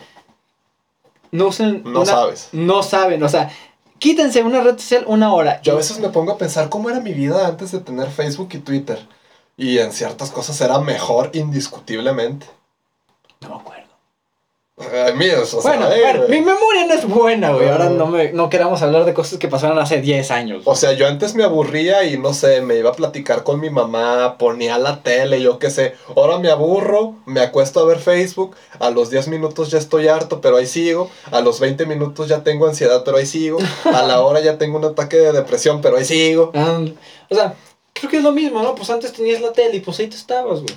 [1.32, 1.84] No usen.
[1.86, 2.50] No una- sabes.
[2.54, 3.52] No saben, o sea,
[4.00, 5.62] quítense una red social una hora.
[5.62, 8.50] Yo a veces me pongo a pensar cómo era mi vida antes de tener Facebook
[8.54, 9.06] y Twitter.
[9.58, 12.48] Y en ciertas cosas era mejor indiscutiblemente.
[13.42, 13.79] No me acuerdo.
[14.80, 17.68] Ay, mira, o sea, bueno, eh, mi memoria no es buena, güey.
[17.68, 17.90] Ahora Ah.
[17.90, 20.62] no, me, no queramos hablar de cosas que pasaron hace 10 años.
[20.66, 23.70] O sea, yo antes me aburría y no sé, me iba a platicar con mi
[23.70, 25.96] mamá, ponía la tele, yo qué sé.
[26.16, 30.40] Ahora me aburro, me acuesto a ver Facebook, a los 10 minutos ya estoy harto,
[30.40, 31.10] pero ahí sigo.
[31.32, 33.58] A los 20 minutos ya tengo ansiedad, pero ahí sigo.
[33.94, 36.52] A la hora ya tengo un ataque de depresión, pero ahí sigo.
[36.56, 36.80] Ah,
[37.30, 37.54] o sea,
[37.94, 38.76] creo que es lo mismo, ¿no?
[38.76, 40.74] Pues antes tenías la tele y pues ahí te estabas, güey.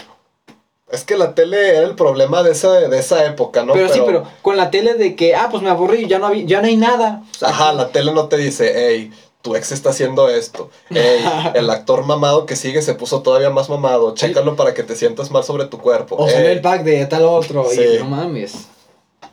[0.92, 3.72] Es que la tele era el problema de esa, de esa época, ¿no?
[3.72, 6.44] pero, sí, pero con la tele de que, ah, pues me aburrí, ya no, había,
[6.44, 7.22] ya no hay nada.
[7.30, 10.70] O sea, Ajá, la tele no te dice, hey, tu ex está haciendo esto.
[10.90, 11.24] Hey,
[11.54, 14.14] el actor mamado que sigue se puso todavía más mamado.
[14.14, 16.16] Chécalo para que te sientas mal sobre tu cuerpo.
[16.16, 16.56] O salió Ey.
[16.56, 17.80] el pack de tal otro Sí.
[17.80, 18.68] y no mames.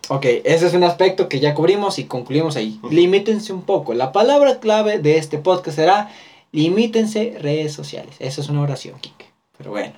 [0.07, 2.79] Ok, ese es un aspecto que ya cubrimos y concluimos ahí.
[2.89, 3.93] Limítense un poco.
[3.93, 6.09] La palabra clave de este podcast será
[6.51, 8.15] limítense redes sociales.
[8.19, 9.25] Eso es una oración, Kike.
[9.57, 9.93] Pero bueno.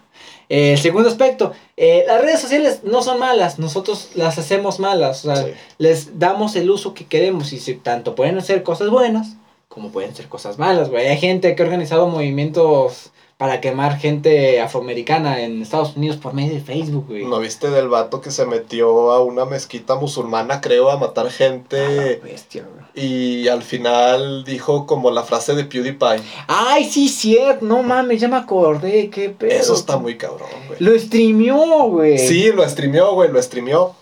[0.54, 5.24] Eh, el segundo aspecto, eh, las redes sociales no son malas, nosotros las hacemos malas.
[5.26, 5.52] O sea, Sí.
[5.78, 9.36] les damos el uso que queremos y si tanto pueden ser cosas buenas
[9.70, 11.08] como pueden ser cosas malas, güey.
[11.08, 16.54] Hay gente que ha organizado movimientos para quemar gente afroamericana en Estados Unidos por medio
[16.54, 17.26] de Facebook, güey.
[17.26, 21.32] ¿No viste del vato que se metió a una mezquita musulmana, creo, a matar Ah,
[21.32, 22.18] gente?
[22.24, 22.81] bestia, güey.
[22.94, 26.22] Y al final dijo como la frase de PewDiePie.
[26.48, 27.66] Ay, sí, cierto.
[27.66, 29.10] No mames, ya me acordé.
[29.10, 29.52] Qué pedo.
[29.52, 30.80] Eso está muy cabrón, güey.
[30.80, 32.18] Lo streameó, güey.
[32.18, 33.96] Sí, lo streameó, güey, lo streameó.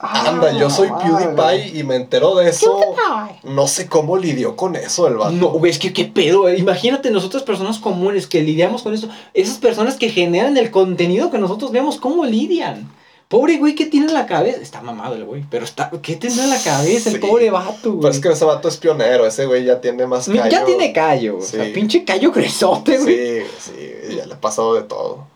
[0.00, 0.88] Ah, Anda, yo soy.
[0.88, 2.78] PewDiePie y me entero de eso.
[2.78, 3.52] PewDiePie.
[3.52, 5.32] No sé cómo lidió con eso el vato.
[5.32, 6.60] No, güey, es que qué pedo, güey.
[6.60, 9.08] Imagínate nosotras personas comunes que lidiamos con eso.
[9.34, 12.88] Esas personas que generan el contenido que nosotros vemos, ¿cómo lidian?
[13.28, 14.58] Pobre güey, ¿qué tiene en la cabeza?
[14.62, 17.20] Está mamado el güey, pero está, ¿qué tendrá en la cabeza el Sí.
[17.20, 18.00] pobre vato, güey?
[18.00, 20.48] Pues es que ese vato es pionero, ese güey ya tiene más callo.
[20.48, 21.44] Ya tiene callo, güey.
[21.44, 21.70] O sea, Sí.
[21.72, 23.42] pinche callo cresote, güey.
[23.42, 25.26] Sí, sí, ya le ha pasado de todo.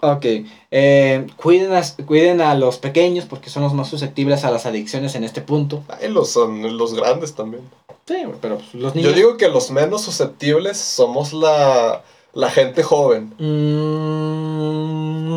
[0.00, 0.26] Ok,
[0.72, 5.14] eh, cuiden, a, cuiden a los pequeños porque son los más susceptibles a las adicciones
[5.14, 5.84] en este punto.
[5.88, 7.62] Ay, los son los grandes también.
[8.06, 9.10] Sí, pero pues, los niños...
[9.10, 12.02] Yo digo que los menos susceptibles somos la,
[12.36, 13.32] la gente joven.
[13.38, 14.26] Mm,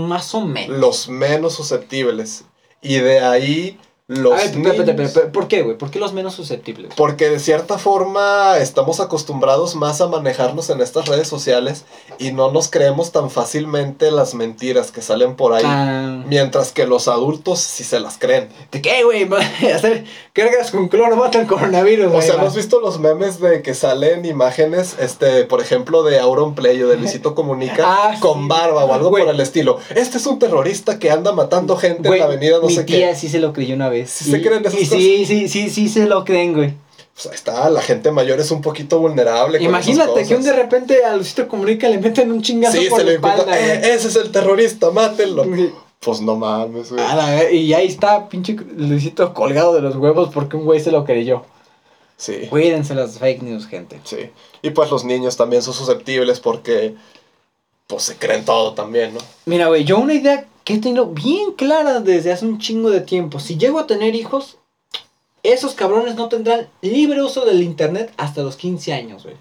[0.08, 0.78] más o menos.
[0.78, 2.44] Los menos susceptibles.
[2.82, 3.80] Y de ahí
[4.10, 5.08] los A ver, espera, espera, niños.
[5.10, 5.78] espera, ¿por qué, güey?
[5.78, 6.92] ¿Por qué los menos susceptibles?
[6.98, 11.86] Porque de cierta forma estamos acostumbrados más a manejarnos en estas redes sociales
[12.18, 15.64] y no nos creemos tan fácilmente las mentiras que salen por ahí.
[15.64, 18.50] Ah, Mientras que los adultos sí se las creen.
[18.72, 19.30] ¿De qué, güey?
[19.74, 22.42] Hacer cargas con cloro mata el coronavirus, O sea, va.
[22.42, 26.82] ¿no has visto los memes de que salen imágenes, este, por ejemplo, de Auron Play
[26.82, 28.48] o de Luisito Comunica Ah, con sí.
[28.48, 29.78] barba o algo por el estilo?
[29.96, 33.10] Este es un terrorista que anda matando gente en la avenida no mi sé tía
[33.12, 33.16] qué.
[33.16, 33.99] sí se lo creyó una vez.
[34.08, 36.74] ¿Sí se creen esas y Sí, sí, sí, sí se lo creen, güey.
[37.14, 39.58] Pues ahí está, la gente mayor es un poquito vulnerable.
[39.58, 40.56] con Imagínate que un de cosas.
[40.56, 43.94] repente a Luisito Comunica le meten un chingazo Sí, por se la le espalda, "Eh,
[43.94, 45.44] ese es el terrorista, mátenlo.
[45.44, 45.70] Sí.
[46.00, 47.04] Pues no mames, güey.
[47.04, 50.92] La ver- y ahí está pinche Luisito colgado de los huevos porque un güey se
[50.92, 51.44] lo creyó.
[52.16, 54.00] Sí, Cuídense las fake news, gente.
[54.06, 54.30] sí.
[54.62, 56.96] Y pues los niños también son susceptibles porque
[57.88, 59.20] pues se creen todo también, ¿no?
[59.46, 63.02] Mira, güey, yo una idea que he tenido bien clara desde hace un chingo de
[63.02, 63.40] tiempo.
[63.40, 64.60] Si llego a tener hijos,
[65.42, 69.36] esos cabrones no tendrán libre uso del internet hasta los 15 años, güey.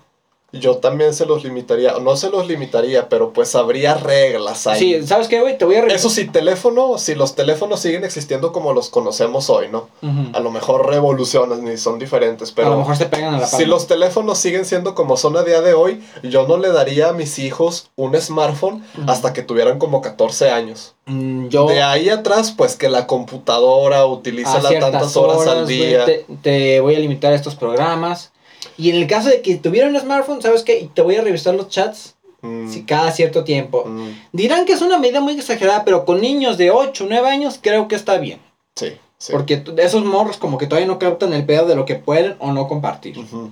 [0.50, 4.78] Yo también se los limitaría, no se los limitaría, pero pues habría reglas ahí.
[4.78, 5.58] Sí, ¿sabes qué, güey?
[5.58, 9.68] Te voy a Eso sí, teléfono, si los teléfonos siguen existiendo como los conocemos hoy,
[9.68, 9.88] ¿no?
[10.32, 13.46] A lo mejor revolucionan y son diferentes, pero a lo mejor se pegan a la
[13.46, 13.68] si palma.
[13.68, 17.12] los teléfonos siguen siendo como son a día de hoy, yo no le daría a
[17.12, 20.94] mis hijos un smartphone hasta que tuvieran como 14 años.
[21.04, 26.04] Mm, yo De ahí atrás, pues que la computadora utiliza tantas horas, al güey, día.
[26.06, 28.32] te, te voy a limitar estos programas.
[28.78, 30.78] Y en el caso de que tuviera un smartphone, ¿sabes qué?
[30.78, 33.84] Y te voy a revisar los chats Mm, si cada cierto tiempo.
[33.84, 37.28] mm, Dirán que es una medida muy exagerada, pero con niños de 8 o 9
[37.28, 38.40] años creo que está bien.
[38.76, 39.32] sí, sí.
[39.32, 42.52] Porque esos morros como que todavía no captan el pedo de lo que pueden o
[42.52, 43.18] no compartir.
[43.18, 43.50] Ujú.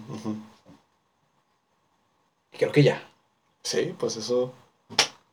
[2.57, 3.03] Creo que ya.
[3.65, 4.53] Sí, pues eso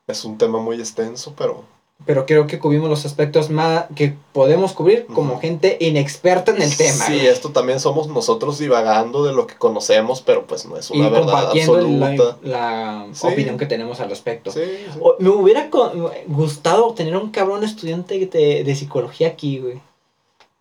[0.08, 1.64] es un tema muy extenso, pero
[2.06, 6.76] Pero creo que cubrimos los aspectos más que podemos cubrir como gente inexperta en el
[6.76, 7.06] tema.
[7.06, 7.28] Sí, güey.
[7.28, 11.10] esto también somos nosotros divagando de lo que conocemos, pero pues no es una y
[11.10, 12.38] verdad compartiendo absoluta.
[12.42, 13.28] la Sí.
[13.28, 14.52] opinión que tenemos al respecto.
[14.52, 15.00] Sí, sí.
[15.00, 15.70] O- me hubiera
[16.28, 19.78] gustado tener un cabrón estudiante de, de psicología aquí, güey.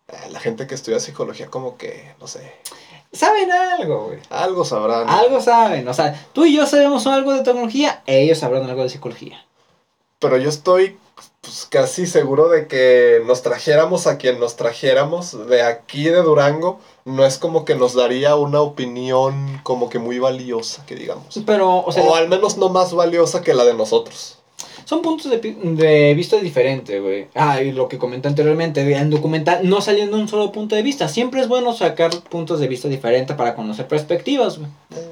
[0.07, 2.53] Eh, La gente que estudia psicología como que, no sé,
[3.11, 4.19] Saben algo, güey.
[4.29, 5.09] algo sabrán.
[5.09, 5.87] Algo saben.
[5.89, 9.45] O sea, tú y yo sabemos algo de tecnología, ellos sabrán algo de psicología.
[10.19, 10.97] Pero yo estoy
[11.53, 16.79] pues, casi seguro de que nos trajéramos a quien nos trajéramos de aquí de Durango,
[17.05, 21.39] no es como que nos daría una opinión como que muy valiosa, que digamos.
[21.45, 24.39] Pero, o sea, o al menos no más valiosa que la de nosotros.
[24.85, 27.27] son puntos de, de vista diferentes, güey.
[27.35, 31.07] Ah, y lo que comenté anteriormente, en documental no saliendo un solo punto de vista.
[31.07, 34.71] Siempre es bueno sacar puntos de vista diferentes para conocer perspectivas, güey.
[34.95, 35.07] Eh,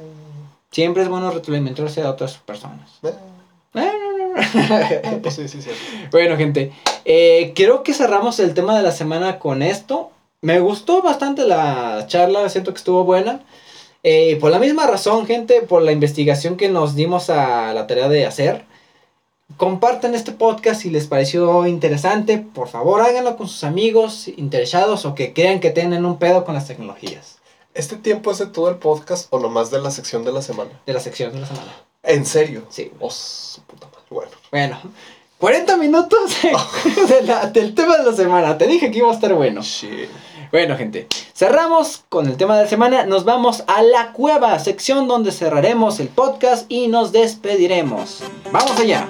[0.72, 2.90] Siempre es bueno retroalimentarse a otras personas.
[3.04, 3.14] eh,
[5.22, 5.70] pues sí, sí, sí.
[6.12, 6.72] Bueno, gente,
[7.06, 10.12] eh, creo que cerramos el tema de la semana con esto.
[10.42, 13.42] Me gustó bastante la charla, siento que estuvo buena.
[14.04, 18.10] Eh, por la misma razón, gente, por la investigación que nos dimos a la tarea
[18.10, 18.66] de hacer.
[19.58, 22.40] Compartan este podcast si les pareció interesante.
[22.40, 26.56] Por favor, háganlo con sus amigos interesados o que crean que tienen un pedo con
[26.56, 27.38] las tecnologías.
[27.74, 30.72] ¿Este tiempo es de todo el podcast o nomás de la sección de la semana?
[30.86, 31.72] De la sección de la semana.
[32.04, 32.64] ¿En serio?
[32.70, 32.92] Sí.
[33.00, 33.12] Oh,
[33.68, 33.91] puta.
[34.52, 34.78] Bueno.
[34.82, 34.92] Bueno,
[35.40, 36.20] 40 minutos
[37.10, 38.58] de la- del tema de la semana.
[38.58, 39.62] Te dije que iba a estar bueno.
[39.62, 40.10] Shit.
[40.52, 43.06] Bueno, gente, cerramos con el tema de la semana.
[43.06, 48.22] Nos vamos a la cueva, sección donde cerraremos el podcast y nos despediremos.
[48.52, 49.08] Vamos allá.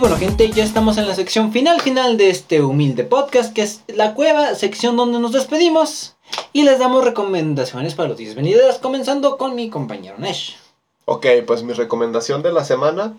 [0.00, 3.82] Bueno, gente, ya estamos en la sección final, final de este humilde podcast, que es
[3.86, 6.16] la cueva, sección donde nos despedimos
[6.54, 10.56] y les damos recomendaciones para los días venideros, comenzando con mi compañero Nesh.
[11.04, 13.14] Ok, pues mi recomendación de la semana,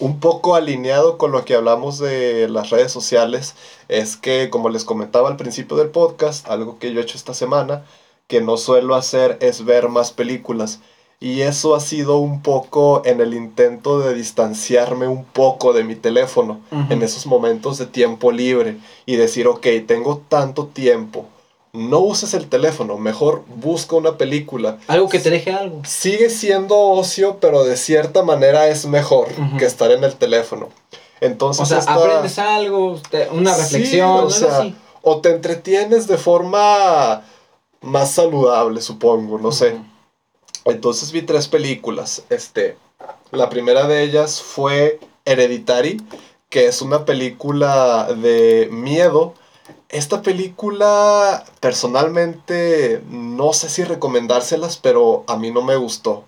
[0.00, 3.54] un poco alineado con lo que hablamos de las redes sociales,
[3.86, 7.34] es que como les comentaba al principio del podcast, algo que yo he hecho esta
[7.34, 7.84] semana,
[8.26, 10.80] que no suelo hacer es ver más películas.
[11.22, 15.94] Y eso ha sido un poco en el intento de distanciarme un poco de mi
[15.94, 21.26] teléfono en esos momentos de tiempo libre y decir, ok, tengo tanto tiempo,
[21.74, 24.78] no uses el teléfono, mejor busca una película.
[24.88, 25.82] Algo que te deje algo.
[25.84, 29.28] Sigue siendo ocio, pero de cierta manera es mejor
[29.58, 30.70] que estar en el teléfono.
[31.20, 32.98] Entonces, O sea, esta- aprendes algo,
[33.32, 34.74] una Sí, reflexión, o algo sea, así.
[35.02, 37.24] o te entretienes de forma
[37.82, 39.76] más saludable, supongo, no sé.
[40.64, 42.24] Entonces vi tres películas.
[42.30, 42.76] Este,
[43.30, 46.02] la primera de ellas fue Hereditary,
[46.48, 49.34] que es una película de miedo.
[49.88, 56.24] Esta película, personalmente, no sé si recomendárselas, pero a mí no me gustó.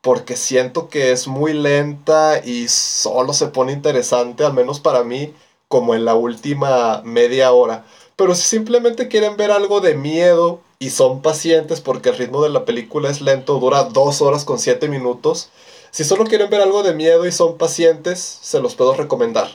[0.00, 5.34] Porque siento que es muy lenta y solo se pone interesante, al menos para mí,
[5.68, 7.84] como en la última media hora.
[8.16, 12.50] Pero si simplemente quieren ver algo de miedo y son pacientes porque el ritmo de
[12.50, 15.50] la película es lento, dura dos horas con siete minutos.
[15.90, 19.48] Si solo quieren ver algo de miedo y son pacientes, se los puedo recomendar.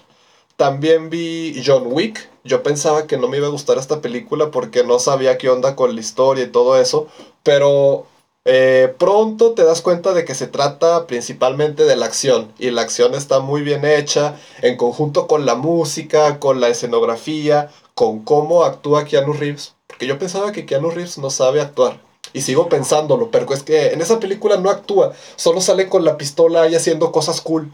[0.55, 2.29] También vi John Wick.
[2.43, 5.75] Yo pensaba que no me iba a gustar esta película porque no sabía qué onda
[5.75, 7.07] con la historia y todo eso.
[7.43, 8.05] Pero
[8.45, 12.51] eh, pronto te das cuenta de que se trata principalmente de la acción.
[12.57, 17.69] Y la acción está muy bien hecha en conjunto con la música, con la escenografía,
[17.93, 19.75] con cómo actúa Keanu Reeves.
[20.01, 21.99] Porque yo pensaba que Keanu Reeves no sabe actuar.
[22.33, 25.13] Y sigo pensándolo, pero es que en esa película no actúa.
[25.35, 27.69] Solo sale con la pistola y haciendo cosas cool.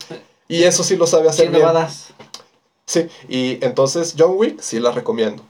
[0.50, 1.66] Y eso sí lo sabe hacer bien.
[2.86, 5.42] Sí, y entonces John Wick sí la recomiendo.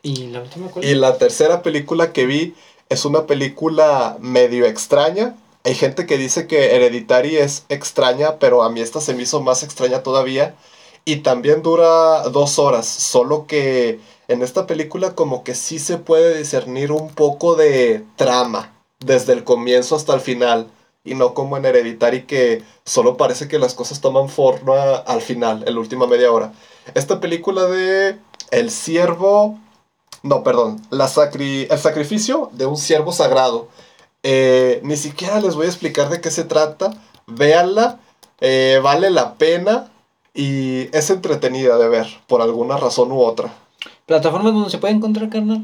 [0.00, 0.70] ¿Y la última?
[0.80, 2.54] Y la tercera película que vi
[2.88, 5.34] es una película medio extraña.
[5.64, 9.40] Hay gente que dice que Hereditary es extraña, pero a mí esta se me hizo
[9.40, 10.54] más extraña todavía.
[11.04, 16.38] Y también dura dos horas, solo que en esta película como que sí se puede
[16.38, 20.68] discernir un poco de trama, desde el comienzo hasta el final.
[21.04, 25.64] Y no como en Hereditary que solo parece que las cosas toman forma al final,
[25.66, 26.52] en la última media hora.
[26.94, 28.18] Esta película de
[28.52, 29.58] El Siervo
[30.22, 30.80] no, perdón.
[30.90, 33.68] La sacri el sacrificio de un siervo sagrado.
[34.22, 36.92] Eh, ni siquiera les voy a explicar de qué se trata.
[37.26, 38.00] Véanla.
[38.40, 39.90] eh, vale la pena.
[40.34, 43.52] Y es entretenida de ver, por alguna razón u otra.
[44.06, 45.62] ¿Plataformas donde se puede encontrar, carnal?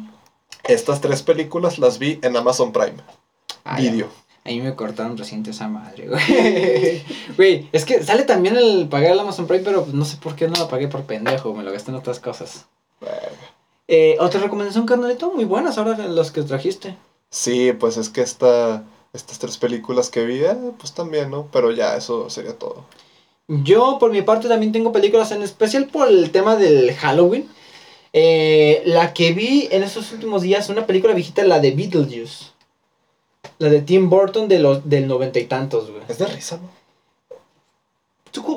[0.65, 2.97] Estas tres películas las vi en Amazon Prime.
[3.65, 3.91] Ah, ya.
[3.91, 4.09] Video.
[4.45, 7.03] A mí me cortaron reciente esa madre, güey.
[7.37, 10.49] Güey, es que sale también el pagar el Amazon Prime, pero no sé por qué
[10.49, 12.67] no lo pagué por pendejo, me lo gasté en otras cosas.
[13.89, 16.97] Eh, Otra recomendación, carnalito, muy buenas ahora los que trajiste.
[17.31, 21.49] Sí, pues es que esta, estas tres películas que vi, eh, pues también, ¿no?
[21.53, 22.85] Pero ya, eso sería todo.
[23.49, 27.49] Yo, por mi parte, también tengo películas, en especial por el tema del Halloween.
[28.13, 32.47] Eh, la que vi en estos últimos días, una película viejita, la de Beetlejuice.
[33.59, 36.03] La de Tim Burton de los, del noventa y tantos, güey.
[36.09, 36.79] Es de risa, ¿no?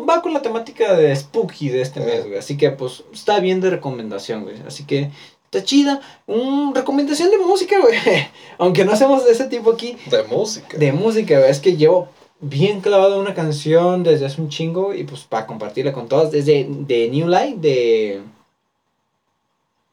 [0.07, 2.05] Va con la temática de Spooky de este Eh.
[2.05, 2.37] mes, güey.
[2.37, 4.57] Así que, pues, está bien de recomendación, güey.
[4.67, 5.09] Así que,
[5.45, 6.01] está chida.
[6.27, 7.95] Un recomendación de música, güey.
[8.59, 9.97] Aunque no hacemos de ese tipo aquí.
[10.09, 10.77] De música.
[10.77, 11.49] De música, güey.
[11.49, 12.09] Es que llevo
[12.41, 14.93] bien clavado una canción desde hace un chingo.
[14.93, 16.31] Y pues, para compartirla con todas.
[16.31, 18.21] Desde de New Light, de.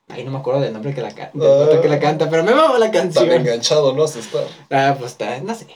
[0.09, 2.55] Ay, no me acuerdo del nombre que la, del vato que la canta, pero me
[2.55, 3.31] mama la Está canción.
[3.31, 4.05] enganchado, ¿no?
[4.05, 4.39] Está.
[4.71, 5.67] Ah, pues está, no sé.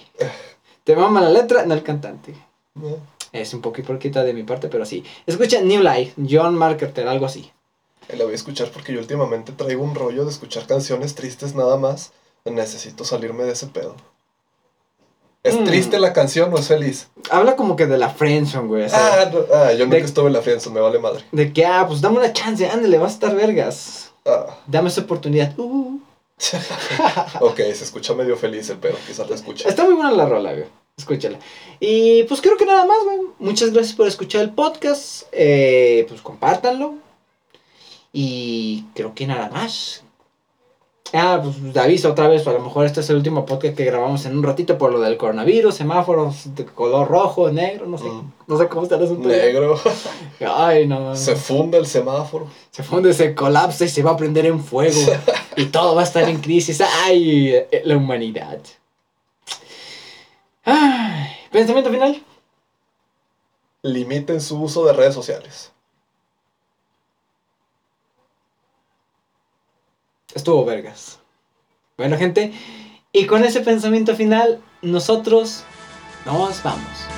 [0.85, 2.35] Te mama la letra, no el cantante.
[3.33, 5.05] Es un poco hipócrita de mi parte, pero sí.
[5.27, 7.51] Escucha New Life, John Marketer, algo así.
[8.17, 11.77] La voy a escuchar porque yo últimamente traigo un rollo de escuchar canciones tristes nada
[11.77, 12.13] más.
[12.45, 13.95] Necesito salirme de ese pedo.
[15.45, 15.65] ¿Es Mm.
[15.65, 17.09] triste la canción o es feliz?
[17.31, 18.85] Habla como que de la friendzone, güey.
[18.85, 21.25] o sea, Ah, no, ah, yo nunca de- estuve en la fianza, me vale madre.
[21.33, 24.02] De que, ah, pues dame una chance, ándale, vas a estar vergas.
[24.27, 25.59] Ah, Dame esa oportunidad.
[25.59, 26.01] Uh.
[27.41, 29.69] ok, se escucha medio feliz el pedo, quizás la escuche.
[29.69, 30.67] Está muy buena la rola, güey.
[30.97, 31.39] Escúchala.
[31.81, 33.19] Y pues creo que nada más, güey.
[33.39, 35.25] Muchas gracias por escuchar el podcast.
[35.33, 36.97] Eh, pues compártanlo.
[38.13, 40.02] Y creo que nada más.
[41.15, 43.85] Ah, pues te aviso otra vez, a lo mejor este es el último podcast que
[43.85, 48.05] grabamos en un ratito por lo del coronavirus, semáforos de color rojo, negro, no sé,
[48.05, 48.33] Mm.
[48.47, 49.29] no sé cómo está el asunto.
[49.29, 49.79] Negro.
[50.57, 51.15] Ay, no.
[51.15, 52.47] Se funda el semáforo.
[52.71, 54.99] Se funde, se colapsa y se va a prender en fuego.
[55.57, 56.81] y todo va a estar en crisis.
[57.05, 57.51] ¡Ay!
[57.57, 58.59] eh, La humanidad.
[60.65, 62.23] Ay, ¿Pensamiento final?
[63.83, 65.72] Limiten su uso de redes sociales.
[70.35, 71.19] Estuvo vergas.
[71.97, 72.53] Bueno, gente.
[73.13, 75.65] Y con ese pensamiento final, nosotros
[76.25, 77.12] nos vamos.